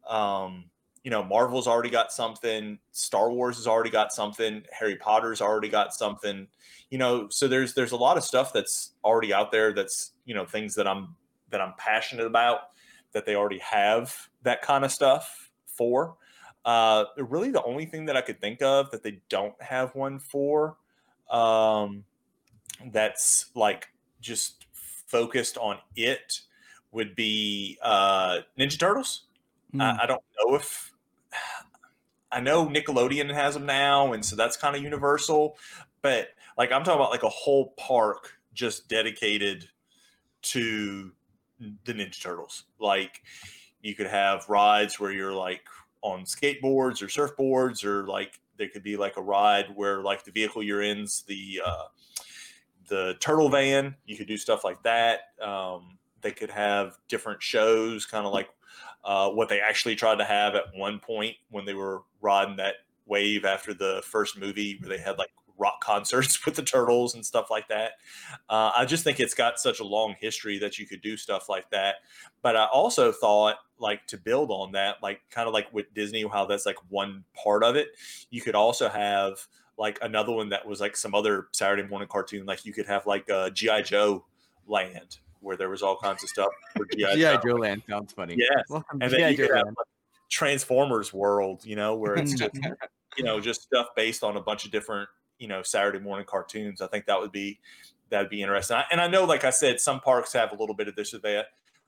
[0.08, 0.64] um
[1.04, 5.68] you know Marvel's already got something Star Wars has already got something Harry Potter's already
[5.68, 6.48] got something
[6.90, 10.34] you know so there's there's a lot of stuff that's already out there that's you
[10.34, 11.14] know things that I'm
[11.50, 12.70] that I'm passionate about
[13.12, 16.16] that they already have that kind of stuff for.
[16.64, 20.18] Uh really the only thing that I could think of that they don't have one
[20.18, 20.78] for
[21.30, 22.02] um
[22.90, 23.86] that's like
[24.20, 24.65] just
[25.06, 26.40] focused on it
[26.92, 29.24] would be uh Ninja Turtles.
[29.72, 29.80] Hmm.
[29.80, 30.92] I, I don't know if
[32.30, 35.56] I know Nickelodeon has them now, and so that's kind of universal.
[36.02, 36.28] But
[36.58, 39.68] like I'm talking about like a whole park just dedicated
[40.42, 41.12] to
[41.84, 42.64] the Ninja Turtles.
[42.78, 43.22] Like
[43.82, 45.62] you could have rides where you're like
[46.02, 50.30] on skateboards or surfboards, or like there could be like a ride where like the
[50.30, 51.84] vehicle you're in's the uh,
[52.88, 53.96] the turtle van.
[54.04, 55.20] You could do stuff like that.
[55.42, 58.48] Um, they could have different shows, kind of like
[59.04, 62.76] uh, what they actually tried to have at one point when they were riding that
[63.06, 67.24] wave after the first movie, where they had like rock concerts with the turtles and
[67.24, 67.92] stuff like that.
[68.48, 71.48] Uh, I just think it's got such a long history that you could do stuff
[71.48, 71.96] like that.
[72.42, 76.26] But I also thought, like, to build on that, like, kind of like with Disney,
[76.26, 77.88] how that's like one part of it,
[78.30, 79.46] you could also have
[79.78, 82.46] like another one that was like some other Saturday morning cartoon.
[82.46, 83.82] Like, you could have like uh, G.I.
[83.82, 84.24] Joe
[84.66, 87.40] land where there was all kinds of stuff for GI Joe.
[87.44, 88.34] Joe Land sounds funny.
[88.36, 89.76] Yeah, Welcome And then you could have like,
[90.28, 92.54] Transformers world, you know, where it's just
[93.16, 95.08] you know just stuff based on a bunch of different
[95.38, 96.80] you know Saturday morning cartoons.
[96.80, 97.60] I think that would be
[98.10, 98.76] that would be interesting.
[98.76, 101.14] I- And I know, like I said, some parks have a little bit of this
[101.14, 101.46] or that.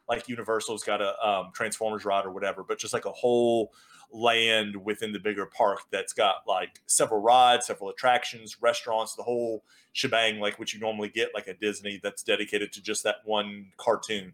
[0.08, 3.72] Like Universal's got a um, Transformers ride or whatever, but just like a whole
[4.10, 9.64] land within the bigger park that's got like several rides, several attractions, restaurants, the whole
[9.92, 13.66] shebang, like what you normally get like a Disney that's dedicated to just that one
[13.76, 14.32] cartoon.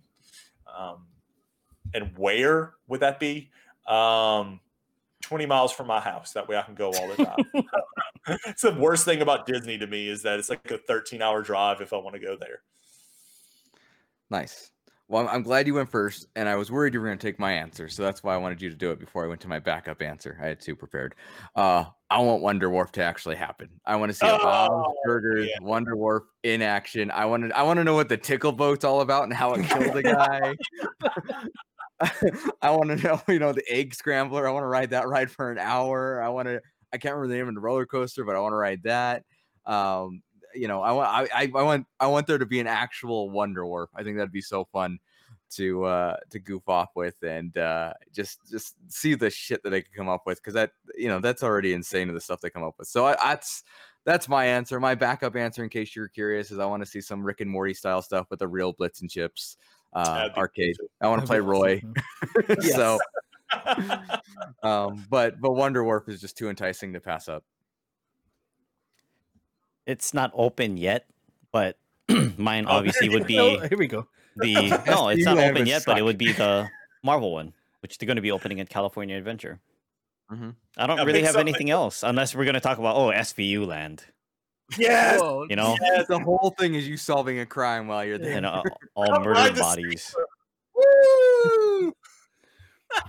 [0.77, 1.07] Um,
[1.93, 3.51] and where would that be?
[3.87, 4.61] Um,
[5.23, 6.33] 20 miles from my house.
[6.33, 7.65] That way I can go all the time.
[8.47, 11.43] it's the worst thing about Disney to me is that it's like a 13 hour
[11.43, 12.63] drive if I want to go there.
[14.31, 14.71] Nice.
[15.09, 17.39] Well, I'm- glad you went first, and I was worried you were going to take
[17.39, 19.49] my answer, so that's why I wanted you to do it before I went to
[19.49, 20.39] my backup answer.
[20.41, 21.15] I had two prepared.
[21.55, 23.69] Uh, I want Wonder Wharf to actually happen.
[23.85, 25.59] I want to see a Bob's Oh, Burgers yeah.
[25.61, 27.11] Wonder Wharf in action.
[27.11, 27.57] I want to.
[27.57, 30.03] I want to know what the tickle boat's all about and how it killed a
[30.03, 30.55] guy.
[32.63, 34.49] I want to know, you know, the egg scrambler.
[34.49, 36.23] I want to ride that ride for an hour.
[36.23, 36.61] I want to.
[36.93, 39.23] I can't remember the name of the roller coaster, but I want to ride that.
[39.67, 40.23] Um,
[40.55, 41.09] you know, I want.
[41.09, 41.87] I, I, I want.
[42.01, 43.91] I want there to be an actual Wonder Wharf.
[43.95, 44.99] I think that'd be so fun
[45.51, 49.83] to uh to goof off with and uh just just see the shit that they
[49.83, 52.51] can come up with because that you know that's already insane of the stuff they
[52.51, 53.63] come up with so I, that's
[54.05, 57.01] that's my answer my backup answer in case you're curious is i want to see
[57.01, 59.57] some rick and morty style stuff with the real Blips and Chitz
[59.93, 60.89] uh That'd cool arcade too.
[61.01, 61.83] i want to play roy
[62.61, 62.99] so
[64.63, 67.45] um but but wonder wharf is just too enticing to pass up
[69.87, 71.07] It's not open yet,
[71.53, 71.77] but
[72.39, 74.07] mine Oh, obviously would be Oh, here we go.
[74.37, 74.55] the
[74.87, 76.69] no, it's not open would yet, but it would be the
[77.03, 79.61] Marvel one, which they're going to be opening at California Adventure.
[80.33, 80.55] Mhm.
[80.79, 81.49] I don't Yeah, really have something.
[81.49, 84.05] anything else unless we're going to talk about oh SVU land,
[84.79, 85.21] yes.
[85.21, 86.07] Whoa, you know, Yes.
[86.09, 88.63] the whole thing is you solving a crime while you're there and uh,
[88.95, 90.15] all Come ride murdered bodies.
[90.75, 91.93] Woo!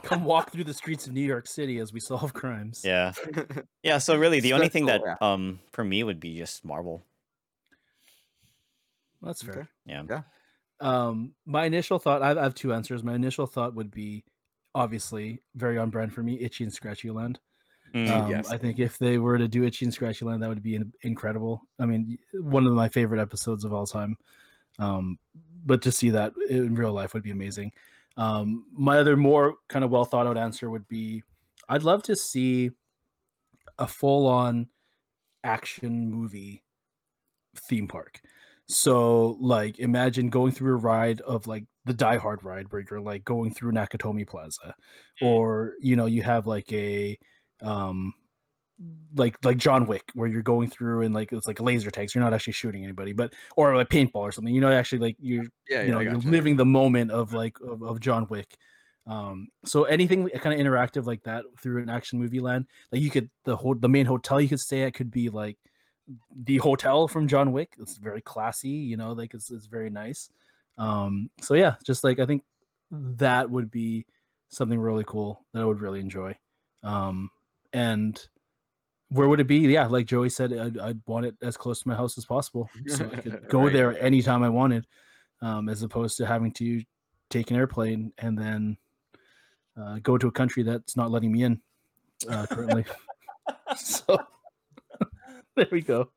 [0.03, 2.81] Come walk through the streets of New York City as we solve crimes.
[2.83, 3.13] Yeah,
[3.83, 3.97] yeah.
[3.97, 7.03] So really, the only thing that um for me would be just Marvel.
[9.21, 9.53] That's fair.
[9.59, 9.67] Okay.
[9.85, 10.03] Yeah.
[10.09, 10.21] Yeah.
[10.81, 13.03] Um, my initial thought, I I have two answers.
[13.03, 14.23] My initial thought would be
[14.75, 17.39] obviously very on brand for me, Itchy and Scratchy Land.
[17.93, 18.51] Mm, Um, yes.
[18.51, 21.61] I think if they were to do Itchy and Scratchy Land, that would be incredible.
[21.79, 24.17] I mean, one of my favorite episodes of all time.
[24.77, 25.17] Um,
[25.65, 27.71] but to see that in real life would be amazing.
[28.17, 31.23] Um, my other more kind of well thought out answer would be
[31.67, 32.71] I'd love to see
[33.77, 34.67] a full on
[35.43, 36.63] action movie
[37.69, 38.21] theme park.
[38.67, 42.99] So, like, imagine going through a ride of like the Die Hard ride where you're
[42.99, 44.75] like going through Nakatomi Plaza,
[45.21, 47.17] or you know, you have like a
[47.61, 48.13] um
[49.15, 52.13] like like John Wick where you're going through and like it's like laser tags.
[52.13, 54.53] You're not actually shooting anybody, but or like paintball or something.
[54.53, 56.27] You know, actually like you're yeah, you know you're gotcha.
[56.27, 58.57] living the moment of like of, of John Wick.
[59.07, 63.09] Um, so anything kind of interactive like that through an action movie land, like you
[63.09, 65.57] could the whole the main hotel you could stay at could be like
[66.35, 67.73] the hotel from John Wick.
[67.79, 70.29] It's very classy, you know, like it's it's very nice.
[70.77, 72.43] Um, so yeah, just like I think
[72.91, 74.05] that would be
[74.49, 76.35] something really cool that I would really enjoy.
[76.83, 77.29] Um,
[77.73, 78.19] and
[79.09, 79.57] where would it be?
[79.59, 82.69] Yeah, like Joey said, I'd, I'd want it as close to my house as possible,
[82.87, 83.73] so I could go Right.
[83.73, 84.85] there anytime I wanted,
[85.41, 86.83] um, as opposed to having to
[87.29, 88.77] take an airplane and then
[89.79, 91.61] uh, go to a country that's not letting me in
[92.29, 92.85] uh, currently.
[93.77, 94.17] so
[95.55, 96.09] there we go.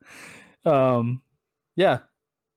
[0.64, 1.20] Um,
[1.76, 1.99] yeah,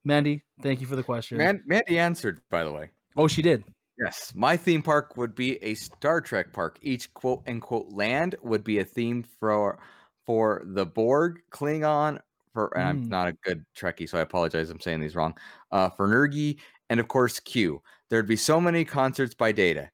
[0.04, 1.38] Mandy, thank you for the question.
[1.38, 2.90] Man, Mandy answered, by the way.
[3.16, 3.64] oh, she did.
[3.98, 6.78] Yes, my theme park would be a Star Trek park.
[6.82, 9.78] Each quote unquote land would be a theme for
[10.26, 12.20] for the Borg, Klingon,
[12.52, 13.08] for and I'm Mm.
[13.08, 14.70] not a good Trekkie, so I apologize.
[14.70, 15.34] I'm saying these wrong.
[15.70, 16.58] Uh, for Nergi,
[16.90, 17.82] and of course Q.
[18.10, 19.90] There'd be so many concerts by Data.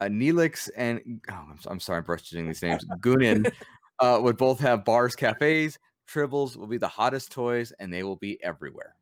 [0.00, 2.84] Uh, Neelix and oh, I'm, I'm sorry, I'm brushing these names.
[3.00, 3.50] Gunin
[4.00, 5.78] uh, would both have bars, cafes.
[6.08, 8.96] Tribbles will be the hottest toys, and they will be everywhere.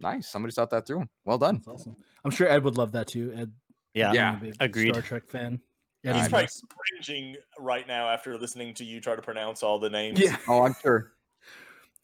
[0.00, 0.28] Nice.
[0.28, 1.06] Somebody thought that through.
[1.24, 1.56] Well done.
[1.56, 1.96] That's awesome.
[2.24, 3.32] I'm sure Ed would love that too.
[3.36, 3.52] Ed,
[3.94, 4.12] Yeah.
[4.12, 4.94] Yeah, big agreed.
[4.94, 5.60] Star Trek fan.
[6.02, 6.62] He's Ed He's probably nice.
[7.02, 10.20] cringing right now after listening to you try to pronounce all the names.
[10.20, 11.12] Yeah, Oh, I'm sure.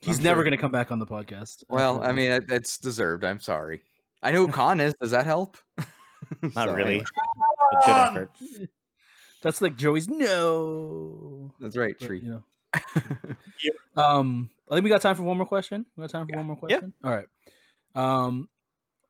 [0.01, 0.45] he's I'm never sure.
[0.45, 1.63] going to come back on the podcast.
[1.69, 3.25] Well, I mean, it- it's deserved.
[3.25, 3.83] I'm sorry.
[4.23, 4.95] I know who Khan is.
[5.01, 5.57] Does that help?
[6.57, 6.99] Not really.
[6.99, 8.31] good effort.
[9.43, 11.53] that's like Joey's no.
[11.61, 12.21] That's right, But, Tree.
[12.21, 12.45] you know,
[13.97, 15.87] Um, I think we got time for one more question.
[15.97, 16.95] We got time for one more question.
[17.03, 17.09] Yeah.
[17.11, 17.27] question.
[17.97, 18.25] All right.
[18.25, 18.49] Um,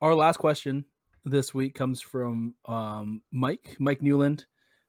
[0.01, 0.85] our last question
[1.23, 4.45] this week comes from um Mike Mike Newland.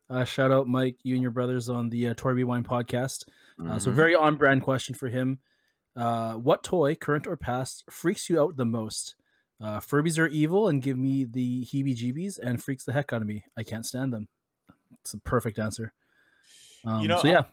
[0.08, 3.24] Uh, shout out Mike, you and your brothers on the uh, Torby Wine podcast.
[3.64, 3.94] Uh, so Mhm.
[3.94, 5.40] very on brand question for him.
[5.96, 9.16] Uh, what toy, current or past, freaks you out the most?
[9.60, 13.26] Uh, Furbies are evil and give me the heebie-jeebies, and freaks the heck out of
[13.26, 13.44] me.
[13.56, 14.28] I can't stand them.
[15.00, 15.94] It's a perfect answer.
[16.84, 17.44] Um, know, so yeah,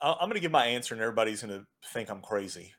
[0.00, 2.74] I- I'm going to give my answer, and everybody's going to think I'm crazy.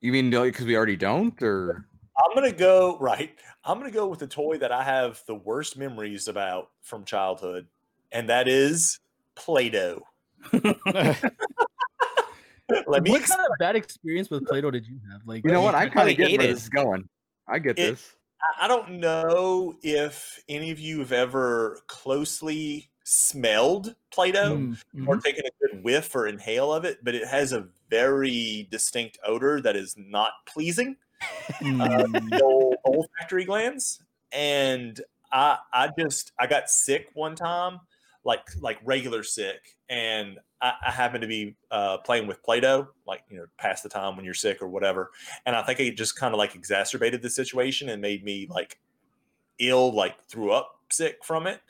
[0.00, 1.86] you mean because we already don't, or
[2.18, 3.38] I'm going to go right.
[3.64, 7.04] I'm going to go with the toy that I have the worst memories about from
[7.04, 7.68] childhood,
[8.12, 8.98] and that is
[9.34, 10.02] Play-Doh.
[12.86, 15.20] Let me what kind of bad experience with Play-Doh did you have?
[15.26, 15.74] Like, you know what?
[15.74, 16.52] I kind of get where it.
[16.52, 17.08] this is going.
[17.46, 18.12] I get It- this.
[18.40, 25.16] I- I don't know if any of you have ever closely smelled Play-Doh Mm, or
[25.16, 25.22] mhm.
[25.22, 29.60] taken a good whiff or inhale of it, but it has a very distinct odor
[29.60, 30.96] that is not pleasing.
[31.22, 32.30] uh, Mm.
[32.30, 34.02] the old olfactory glands,
[34.32, 35.00] and
[35.30, 37.78] I I just I got sick one time,
[38.24, 43.24] like like regular sick, and I, I happened to be uh, playing with Play-Doh, like
[43.28, 45.10] you know, pass the time when you're sick or whatever,
[45.46, 48.80] and I think it just kind of like exacerbated the situation and made me like
[49.58, 51.60] ill, like threw up sick from it.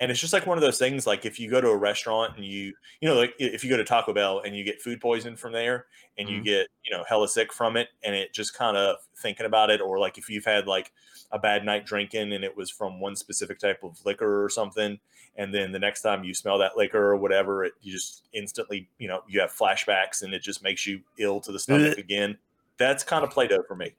[0.00, 2.36] And it's just like one of those things, like if you go to a restaurant
[2.36, 5.00] and you, you know, like if you go to Taco Bell and you get food
[5.00, 5.86] poison from there
[6.18, 6.44] and you Mhm.
[6.44, 9.80] get, you know, hella sick from it, and it just kind of thinking about it,
[9.80, 10.92] or like if you've had like
[11.32, 14.98] a bad night drinking and it was from one specific type of liquor or something,
[15.36, 18.88] and then the next time you smell that liquor or whatever, it you just instantly,
[18.98, 22.36] you know, you have flashbacks and it just makes you ill to the stomach again.
[22.76, 23.94] That's kind of Play-Doh for me.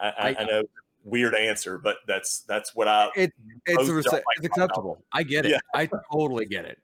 [0.00, 0.62] I, I, I- I know
[1.04, 3.32] weird answer, but that's that's what I It,
[3.66, 5.02] it's, Most a rece- like it's acceptable.
[5.12, 5.52] I get it.
[5.52, 5.60] Yeah.
[5.74, 6.78] I totally get it.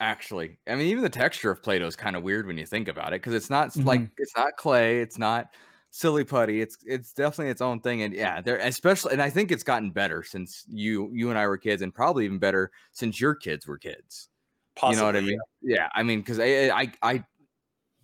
[0.00, 2.88] Actually, I mean, even the texture of Play-Doh is kind of weird when you think
[2.88, 4.12] about it because it's not s- like mm-hmm.
[4.18, 5.54] it's not clay, it's not
[5.96, 6.60] silly putty.
[6.60, 9.90] It's it's definitely its own thing, and yeah, there especially, and I think it's gotten
[9.90, 13.66] better since you you and I were kids, and probably even better since your kids
[13.66, 14.28] were kids.
[14.76, 15.40] possibly you know what I mean?
[15.62, 17.24] Yeah, I mean, because I, I I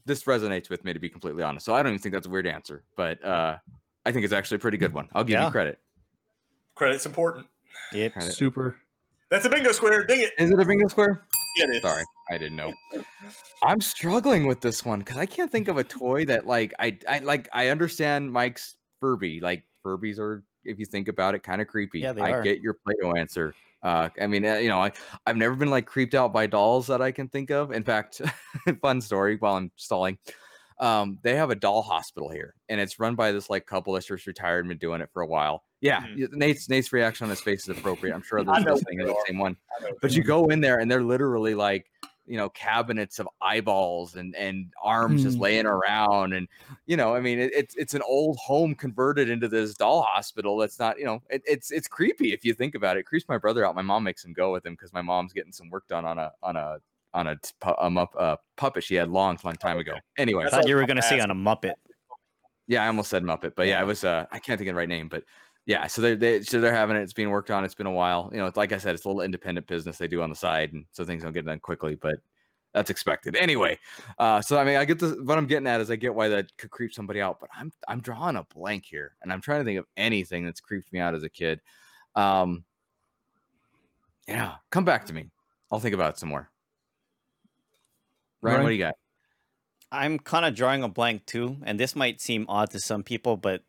[0.06, 1.66] this resonates with me to be completely honest.
[1.66, 3.58] So I don't even think that's a weird answer, but uh
[4.04, 5.08] I think it's actually a pretty good one.
[5.14, 5.44] I'll give Yeah.
[5.46, 5.78] you credit.
[6.74, 7.46] Credit's important.
[7.92, 8.14] Yep.
[8.14, 8.32] Credit.
[8.32, 8.76] super.
[9.30, 10.04] That's a bingo square.
[10.04, 10.32] Ding it.
[10.38, 11.24] Is it a bingo square?
[11.56, 11.80] Yeah.
[11.80, 12.72] Sorry, I didn't know.
[13.62, 16.98] I'm struggling with this one because I can't think of a toy that like I
[17.08, 19.40] I like I understand Mike's Furby.
[19.40, 22.00] Like Furbies are, if you think about it, kind of creepy.
[22.00, 22.42] Yeah, they I are.
[22.42, 23.54] get your Play-Doh answer.
[23.82, 24.92] Uh, I mean, uh, you know, I
[25.26, 27.72] I've never been like creeped out by dolls that I can think of.
[27.72, 28.20] In fact,
[28.80, 30.18] fun story while I'm stalling.
[30.82, 34.06] Um, they have a doll hospital here, and it's run by this like couple that's
[34.06, 35.62] just retired and been doing it for a while.
[35.80, 36.32] Yeah, Mhm.
[36.32, 38.14] Nate's Nate's reaction on his face is appropriate.
[38.14, 39.56] I'm sure I others know listening what are the same one
[40.00, 41.86] but you go in there and they're literally like
[42.26, 45.42] you know cabinets of eyeballs and and arms just Hmm.
[45.42, 46.46] laying around and
[46.86, 50.56] you know i mean it, it's it's an old home converted into this doll hospital
[50.56, 53.00] that's not you know it, it's it's creepy if you think about it.
[53.00, 55.32] it creeps my brother out my mom makes him go with him because my mom's
[55.32, 56.78] getting some work done on a on a
[57.14, 60.68] on a, pu- up- uh, puppet she had long long time ago anyway I thought
[60.68, 61.74] you were gonna say on a Muppet.
[62.66, 63.82] yeah, I almost said Muppet, but yeah, Yeah.
[63.82, 65.24] it was uh I can't think of the right name, but
[65.66, 67.02] yeah, so they they so they're having it.
[67.02, 67.64] It's being worked on.
[67.64, 68.28] It's been a while.
[68.32, 70.34] You know, it's like I said, it's a little independent business they do on the
[70.34, 72.16] side, and so things don't get done quickly, but
[72.74, 73.78] that's expected anyway.
[74.18, 76.28] Uh, so I mean, I get the what I'm getting at is I get why
[76.30, 79.60] that could creep somebody out, but I'm I'm drawing a blank here, and I'm trying
[79.60, 81.60] to think of anything that's creeped me out as a kid.
[82.16, 82.64] Um,
[84.26, 85.30] yeah, come back to me.
[85.70, 86.50] I'll think about it some more.
[88.42, 88.62] Ryan, Ryan?
[88.64, 88.94] what do you got?
[89.90, 93.36] I'm kind of drawing a blank too, and this might seem odd to some people,
[93.36, 93.62] but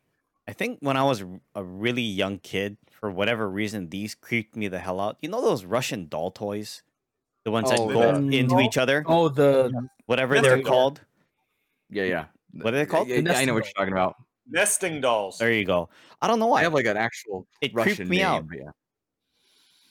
[0.48, 4.68] I think when I was a really young kid, for whatever reason, these creeped me
[4.68, 5.16] the hell out.
[5.20, 6.82] You know those Russian doll toys,
[7.44, 11.00] the ones Oh, that go the- into each other, Oh, the whatever they're a called.
[11.90, 12.24] Yeah, yeah.
[12.52, 13.08] What are they called?
[13.08, 14.16] Yeah, yeah, I know what you're talking about.
[14.48, 15.38] Nesting dolls.
[15.38, 15.88] There you go.
[16.22, 16.60] I don't know why.
[16.60, 18.44] I have like an actual It creeped Russian me name, out.
[18.52, 18.70] yeah.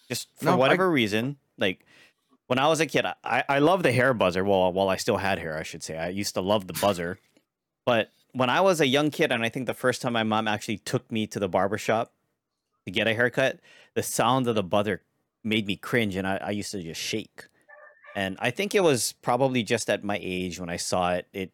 [0.09, 1.85] just for No, I- whatever reason, like
[2.47, 4.43] when I was a kid, I, I love the hair buzzer.
[4.43, 5.97] Well, while I still had hair, I should say.
[5.97, 7.19] I used to love the buzzer.
[7.85, 10.47] But when I was a young kid, and I think the first time my mom
[10.47, 12.13] actually took me to the barber shop
[12.85, 13.59] to get a haircut,
[13.93, 15.01] the sound of the buzzer
[15.43, 17.47] made me cringe and I, I used to just shake.
[18.15, 21.51] And I think it was probably just at my age when I saw it, it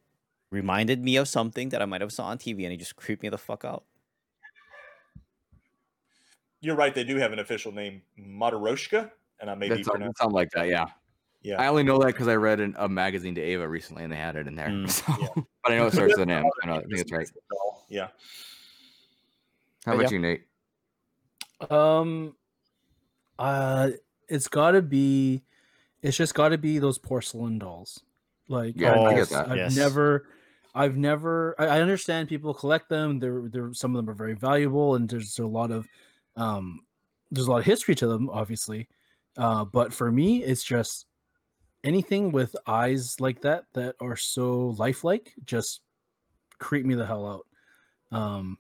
[0.52, 3.24] reminded me of something that I might have saw on TV and it just creeped
[3.24, 3.84] me the fuck out.
[6.62, 6.94] You're right.
[6.94, 10.16] They do have an official name, Mataroshka, and I may be That's something, pronouncing.
[10.20, 10.68] something like that.
[10.68, 10.88] Yeah.
[11.42, 11.62] Yeah.
[11.62, 14.18] I only know that because I read in a magazine to Ava recently, and they
[14.18, 14.68] had it in there.
[14.70, 14.90] Mm.
[14.90, 15.28] So, Yeah.
[15.64, 16.46] but I know it starts with an M.
[16.64, 17.30] I, know, I think it's right.
[17.88, 18.08] Yeah.
[19.86, 20.10] How about yeah.
[20.12, 20.44] you, Nate?
[21.70, 22.36] um,
[23.38, 23.92] uh,
[24.28, 25.44] it's got to be.
[26.02, 28.02] It's just got to be those porcelain dolls.
[28.48, 29.50] Like Yeah, I I get just- that.
[29.50, 29.76] I've Yes.
[29.76, 30.28] never
[30.74, 33.20] I've never I, I understand people collect them.
[33.20, 35.88] They're they're some of them are very valuable and there's a lot of
[36.36, 36.82] um
[37.32, 38.88] there's a lot of history to them, obviously.
[39.40, 41.08] Uh but for me it's just
[41.84, 45.82] anything with eyes like that that are so lifelike just
[46.60, 48.18] creep me the hell out.
[48.18, 48.58] Um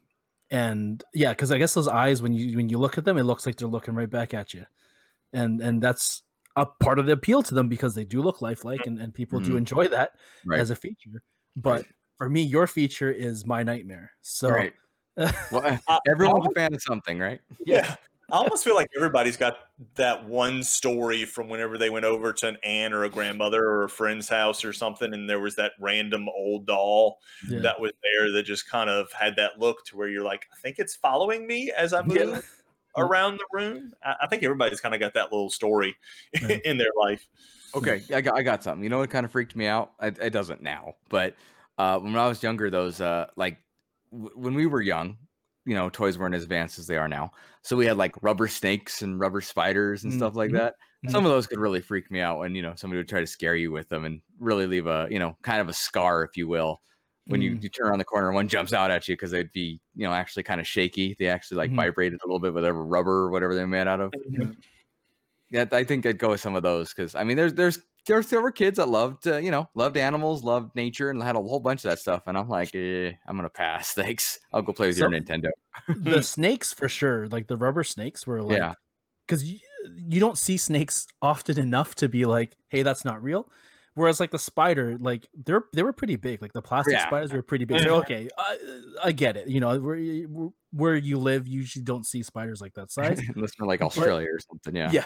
[0.51, 3.23] and yeah, because I guess those eyes when you when you look at them, it
[3.23, 4.65] looks like they're looking right back at you.
[5.33, 6.23] And and that's
[6.55, 9.39] a part of the appeal to them because they do look lifelike and, and people
[9.39, 9.57] do Mhm.
[9.57, 10.13] enjoy that
[10.45, 10.59] Right.
[10.59, 11.21] as a feature.
[11.55, 11.85] But
[12.17, 14.11] for me, your feature is my nightmare.
[14.21, 14.73] So right.
[15.51, 17.41] Well, everyone's a fan of something, right?
[17.65, 17.95] Yeah.
[18.31, 19.57] I almost feel like everybody's got
[19.95, 23.83] that one story from whenever they went over to an aunt or a grandmother or
[23.83, 27.59] a friend's house or something, and there was that random old doll yeah.
[27.59, 30.59] that was there that just kind of had that look to where you're like, I
[30.61, 32.41] think it's following me as I move Yeah.
[32.97, 33.93] around the room.
[34.03, 35.95] I, I think everybody's kind of got that little story
[36.41, 36.57] Yeah.
[36.65, 37.25] in their life.
[37.75, 38.83] Okay, I got I got something.
[38.83, 39.91] You know what kind of freaked me out?
[40.01, 41.35] It, it doesn't now, but
[41.77, 43.57] uh, when I was younger, those uh, like
[44.11, 45.17] w- when we were young,
[45.65, 47.31] you know, toys weren't as advanced as they are now.
[47.63, 50.53] So we had like rubber snakes and rubber spiders and stuff like Mhm.
[50.53, 50.75] that.
[51.05, 51.11] Mhm.
[51.11, 53.27] Some of those could really freak me out when you know somebody would try to
[53.27, 56.37] scare you with them and really leave a you know kind of a scar, if
[56.37, 56.81] you will,
[57.27, 57.61] when you, Mm.
[57.61, 60.05] you turn around the corner and one jumps out at you because they'd be you
[60.07, 61.15] know actually kind of shaky.
[61.19, 61.75] They actually like Mhm.
[61.75, 64.15] vibrated a little bit with whatever rubber or whatever they're made out of.
[64.29, 64.51] Yeah.
[65.51, 68.27] Yeah, I think I'd go with some of those because I mean, there's there's there's
[68.27, 71.39] there were kids that loved uh, you know loved animals, loved nature, and had a
[71.39, 72.23] whole bunch of that stuff.
[72.27, 73.91] And I'm like, eh, I'm gonna pass.
[73.93, 74.39] Thanks.
[74.53, 75.49] I'll go play with your Nintendo.
[75.87, 78.73] the snakes for sure, like the rubber snakes were like yeah,
[79.27, 79.59] because you,
[79.95, 83.49] you don't see snakes often enough to be like, hey, that's not real.
[83.95, 86.41] Whereas like the spider, like they're they were pretty big.
[86.41, 87.07] Like the plastic Yeah.
[87.07, 87.81] spiders were pretty big.
[87.81, 88.57] So, okay, I,
[89.05, 89.49] I get it.
[89.49, 93.19] You know, where you- where you live, you usually don't see spiders like that size.
[93.35, 94.75] unless we're like But- Australia or something.
[94.75, 94.91] Yeah.
[94.91, 95.05] yeah.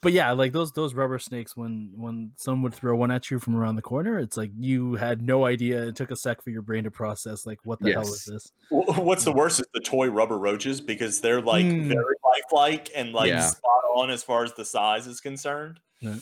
[0.00, 3.40] But yeah, like those those rubber snakes, when when someone would throw one at you
[3.40, 5.88] from around the corner, it's like you had no idea.
[5.88, 8.52] It took a sec for your brain to process, like, what the hell is this?
[8.70, 11.88] Wh- What's the worst is the toy rubber roaches because they're like Mm.
[11.88, 13.46] very lifelike and like Yeah.
[13.48, 15.80] spot on as far as the size is concerned.
[16.00, 16.14] Yeah.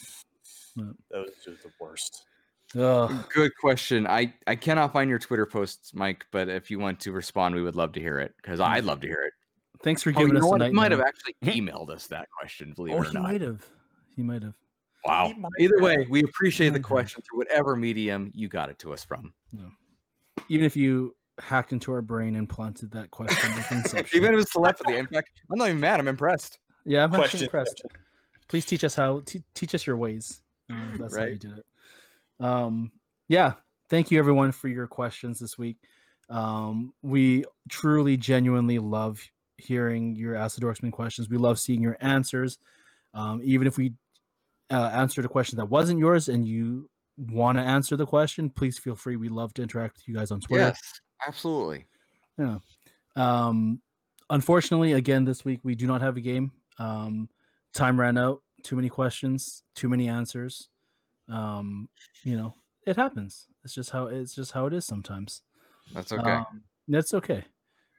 [0.76, 0.84] Yeah.
[1.10, 2.24] Those are the worst.
[2.78, 3.26] Ugh.
[3.32, 4.06] Good question.
[4.06, 6.24] I I cannot find your Twitter posts, Mike.
[6.32, 9.00] But if you want to respond, we would love to hear it because I'd love
[9.02, 9.34] to hear it.
[9.82, 10.58] Thanks for Oh, giving you us know the what?
[10.58, 10.66] night.
[10.68, 12.72] He might have actually emailed us that question.
[12.74, 13.22] Believe Oh, it or he not.
[13.24, 13.64] might have.
[14.14, 14.54] He might have.
[15.04, 15.32] Wow.
[15.38, 15.84] Might Either have.
[15.84, 19.32] way, we appreciate the question through whatever medium you got it to us from.
[20.48, 24.16] Even if you hacked into our brain and planted that question with inception.
[24.16, 24.96] Even if it's telepathy.
[24.96, 26.00] In fact, I'm not even mad.
[26.00, 26.58] I'm impressed.
[26.84, 27.24] yeah, I'm Question.
[27.24, 27.82] actually impressed.
[28.48, 29.20] Please teach us how.
[29.26, 30.40] T- teach us your ways.
[30.72, 32.44] Uh, that's how you did it.
[32.44, 32.90] Um,
[33.28, 33.54] yeah.
[33.88, 35.76] Thank you everyone for your questions this week.
[36.28, 39.22] Um, we truly, genuinely love
[39.58, 41.28] hearing your Ask the Dorksmen questions.
[41.28, 42.58] We love seeing your answers.
[43.14, 43.94] Um, even if we
[44.70, 48.78] uh, answered a question that wasn't yours and you want to answer the question, please
[48.78, 49.16] feel free.
[49.16, 50.64] We love to interact with you guys on Twitter.
[50.64, 50.80] Yes,
[51.26, 51.86] absolutely.
[52.38, 52.58] Yeah.
[53.16, 53.80] Um,
[54.28, 56.52] unfortunately, again, this week we do not have a game.
[56.78, 57.28] Um,
[57.74, 58.42] time ran out.
[58.62, 59.62] Too many questions.
[59.74, 60.68] Too many answers.
[61.28, 61.88] Um,
[62.24, 62.54] you know,
[62.86, 63.46] it happens.
[63.64, 65.42] It's just how it's just how it is sometimes.
[65.94, 66.30] That's okay.
[66.30, 67.44] Um, that's okay.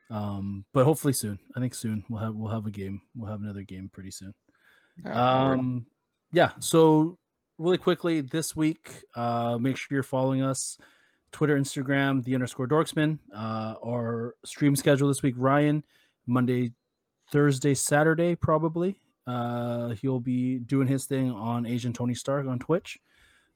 [0.09, 1.39] Um, but hopefully soon.
[1.55, 3.01] I think soon we'll have we'll have a game.
[3.15, 4.33] We'll have another game pretty soon.
[5.05, 5.85] Um,
[6.31, 6.51] yeah.
[6.59, 7.17] So
[7.57, 10.77] really quickly this week, uh, make sure you're following us,
[11.31, 13.19] Twitter, Instagram, the underscore Dorksmen.
[13.33, 15.83] Uh, our stream schedule this week, Ryan,
[16.25, 16.71] Monday,
[17.31, 18.99] Thursday, Saturday, probably.
[19.25, 22.97] Uh, he'll be doing his thing on Asian Tony Stark on Twitch.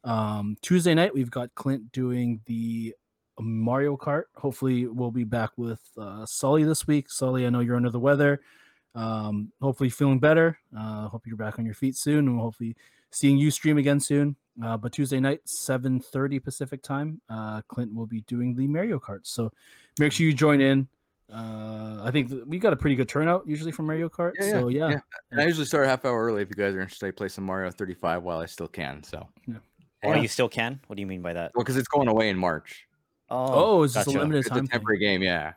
[0.04, 2.93] Um, Tuesday night, we've got Clint doing the
[3.41, 4.23] Mario Kart.
[4.35, 7.09] Hopefully, we'll be back with uh, Sully this week.
[7.09, 8.41] Sully, I know you're under the weather.
[8.95, 10.57] Um, hopefully, feeling better.
[10.77, 12.75] Uh, hope you're back on your feet soon, and hopefully,
[13.09, 14.35] seeing you stream again soon.
[14.63, 19.21] Uh, but Tuesday night, 7:30 Pacific time, uh, Clint will be doing the Mario Kart.
[19.23, 19.51] So
[19.99, 20.87] make sure you join in.
[21.33, 24.33] Uh, I think th- we got a pretty good turnout usually for Mario Kart.
[24.37, 24.99] Yeah, yeah, so yeah, yeah.
[25.31, 27.07] And I usually start a half hour early if you guys are interested.
[27.07, 29.01] I play some Mario 35 while I still can.
[29.03, 29.25] So,
[30.03, 30.15] Oh, Yeah.
[30.21, 30.81] you still can?
[30.87, 31.51] What do you mean by that?
[31.55, 32.85] well, because it's going away in March.
[33.34, 34.19] Oh, this a gotcha.
[34.19, 34.59] limited It's a time?
[34.59, 34.67] thing?
[34.67, 35.21] temporary game.
[35.23, 35.53] Yeah.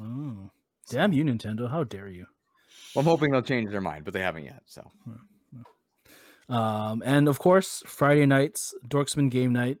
[0.00, 0.50] Oh,
[0.90, 1.70] damn you, Nintendo!
[1.70, 2.26] How dare you?
[2.94, 4.62] Well, I'm hoping they'll change their mind, but they haven't yet.
[4.66, 4.90] So,
[6.48, 9.78] Um, and of course, Friday nights, Dorksmen Game Night,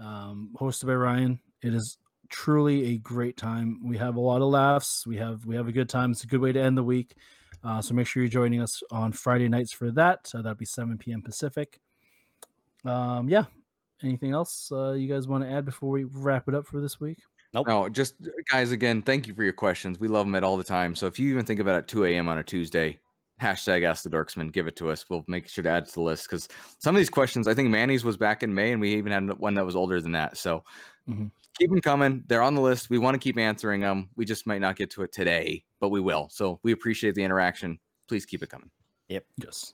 [0.00, 1.38] um, hosted by Ryan.
[1.62, 1.98] It is
[2.30, 3.86] truly a great time.
[3.86, 5.06] We have a lot of laughs.
[5.06, 6.12] We have we have a good time.
[6.12, 7.14] It's a good way to end the week.
[7.62, 10.26] Uh, so make sure you're joining us on Friday nights for that.
[10.26, 11.20] So that'll be 7 p.m.
[11.20, 11.78] Pacific.
[12.86, 13.44] Um, yeah.
[14.02, 17.00] Anything else uh, you guys want to add before we wrap it up for this
[17.00, 17.18] week?
[17.52, 17.66] Nope.
[17.66, 19.98] No, just uh, guys, again, thank you for your questions.
[19.98, 20.94] We love them at all the time.
[20.94, 22.28] So, if you even think about it 2 a.m.
[22.28, 22.98] on a Tuesday,
[23.40, 26.00] hashtag ask the dorksmen give it to us we'll make sure to add to the
[26.02, 26.46] list because
[26.78, 29.26] some of these questions i think manny's was back in may and we even had
[29.38, 30.62] one that was older than that so
[31.08, 31.30] Mhm.
[31.58, 34.46] keep them coming they're on the list we want to keep answering them we just
[34.46, 37.78] might not get to it today but we will so we appreciate the interaction
[38.08, 38.70] please keep it coming
[39.08, 39.24] Yep.
[39.42, 39.72] Yes,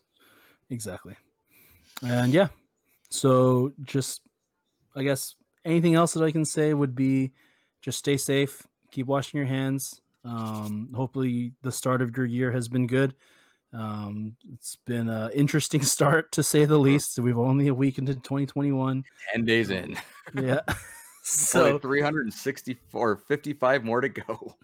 [0.70, 1.16] exactly.
[2.02, 2.46] And yeah,
[3.16, 4.22] so just
[4.94, 7.32] I guess anything else that I can say would be
[7.82, 10.00] just stay safe, keep washing your hands.
[10.24, 13.14] Um, hopefully, the start of your year has been good.
[13.72, 17.18] Um, it's been an interesting start to say the least.
[17.18, 19.04] We've only a week into 2021.
[19.34, 19.96] 10 days in
[20.34, 20.60] Yeah.
[21.28, 24.54] so so 364 55 more to go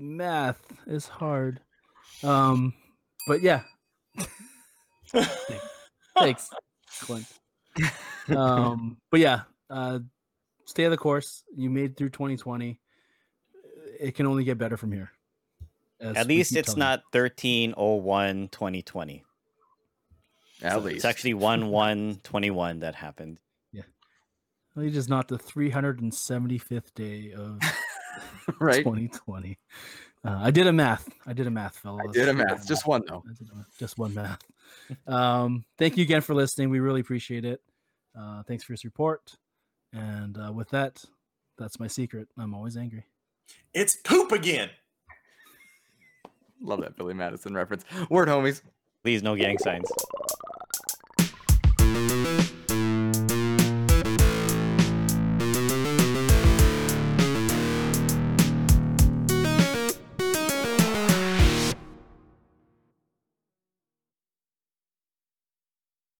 [0.00, 1.60] math is hard.
[2.24, 2.72] Um,
[3.28, 3.62] but yeah,
[6.18, 6.50] thanks,
[7.00, 7.26] Clint.
[8.28, 10.00] Um, but yeah, uh,
[10.64, 11.42] stay the course.
[11.56, 12.78] You made through 2020.
[13.98, 15.10] It can only get better from here.
[16.00, 19.24] At least it's not 1301 2020.
[20.62, 23.38] at least It's actually 1 1 21 that happened.
[23.72, 23.82] Yeah.
[24.76, 27.58] At least it's not the 375th day of
[28.60, 29.58] right 2020.
[30.24, 31.08] Uh, I did a math.
[31.26, 32.06] I did a math, fellas.
[32.08, 34.40] I did a math just one though I did a math, just one math.
[35.06, 36.70] Um, thank you again for listening.
[36.70, 37.60] We really appreciate it.
[38.18, 39.36] Uh, thanks for your support.
[39.92, 41.04] And uh, with that,
[41.58, 42.28] that's my secret.
[42.38, 43.04] I'm always angry.
[43.72, 44.70] It's poop again.
[46.60, 48.62] love that billy madison reference word homies
[49.02, 49.90] Please, no gang signs.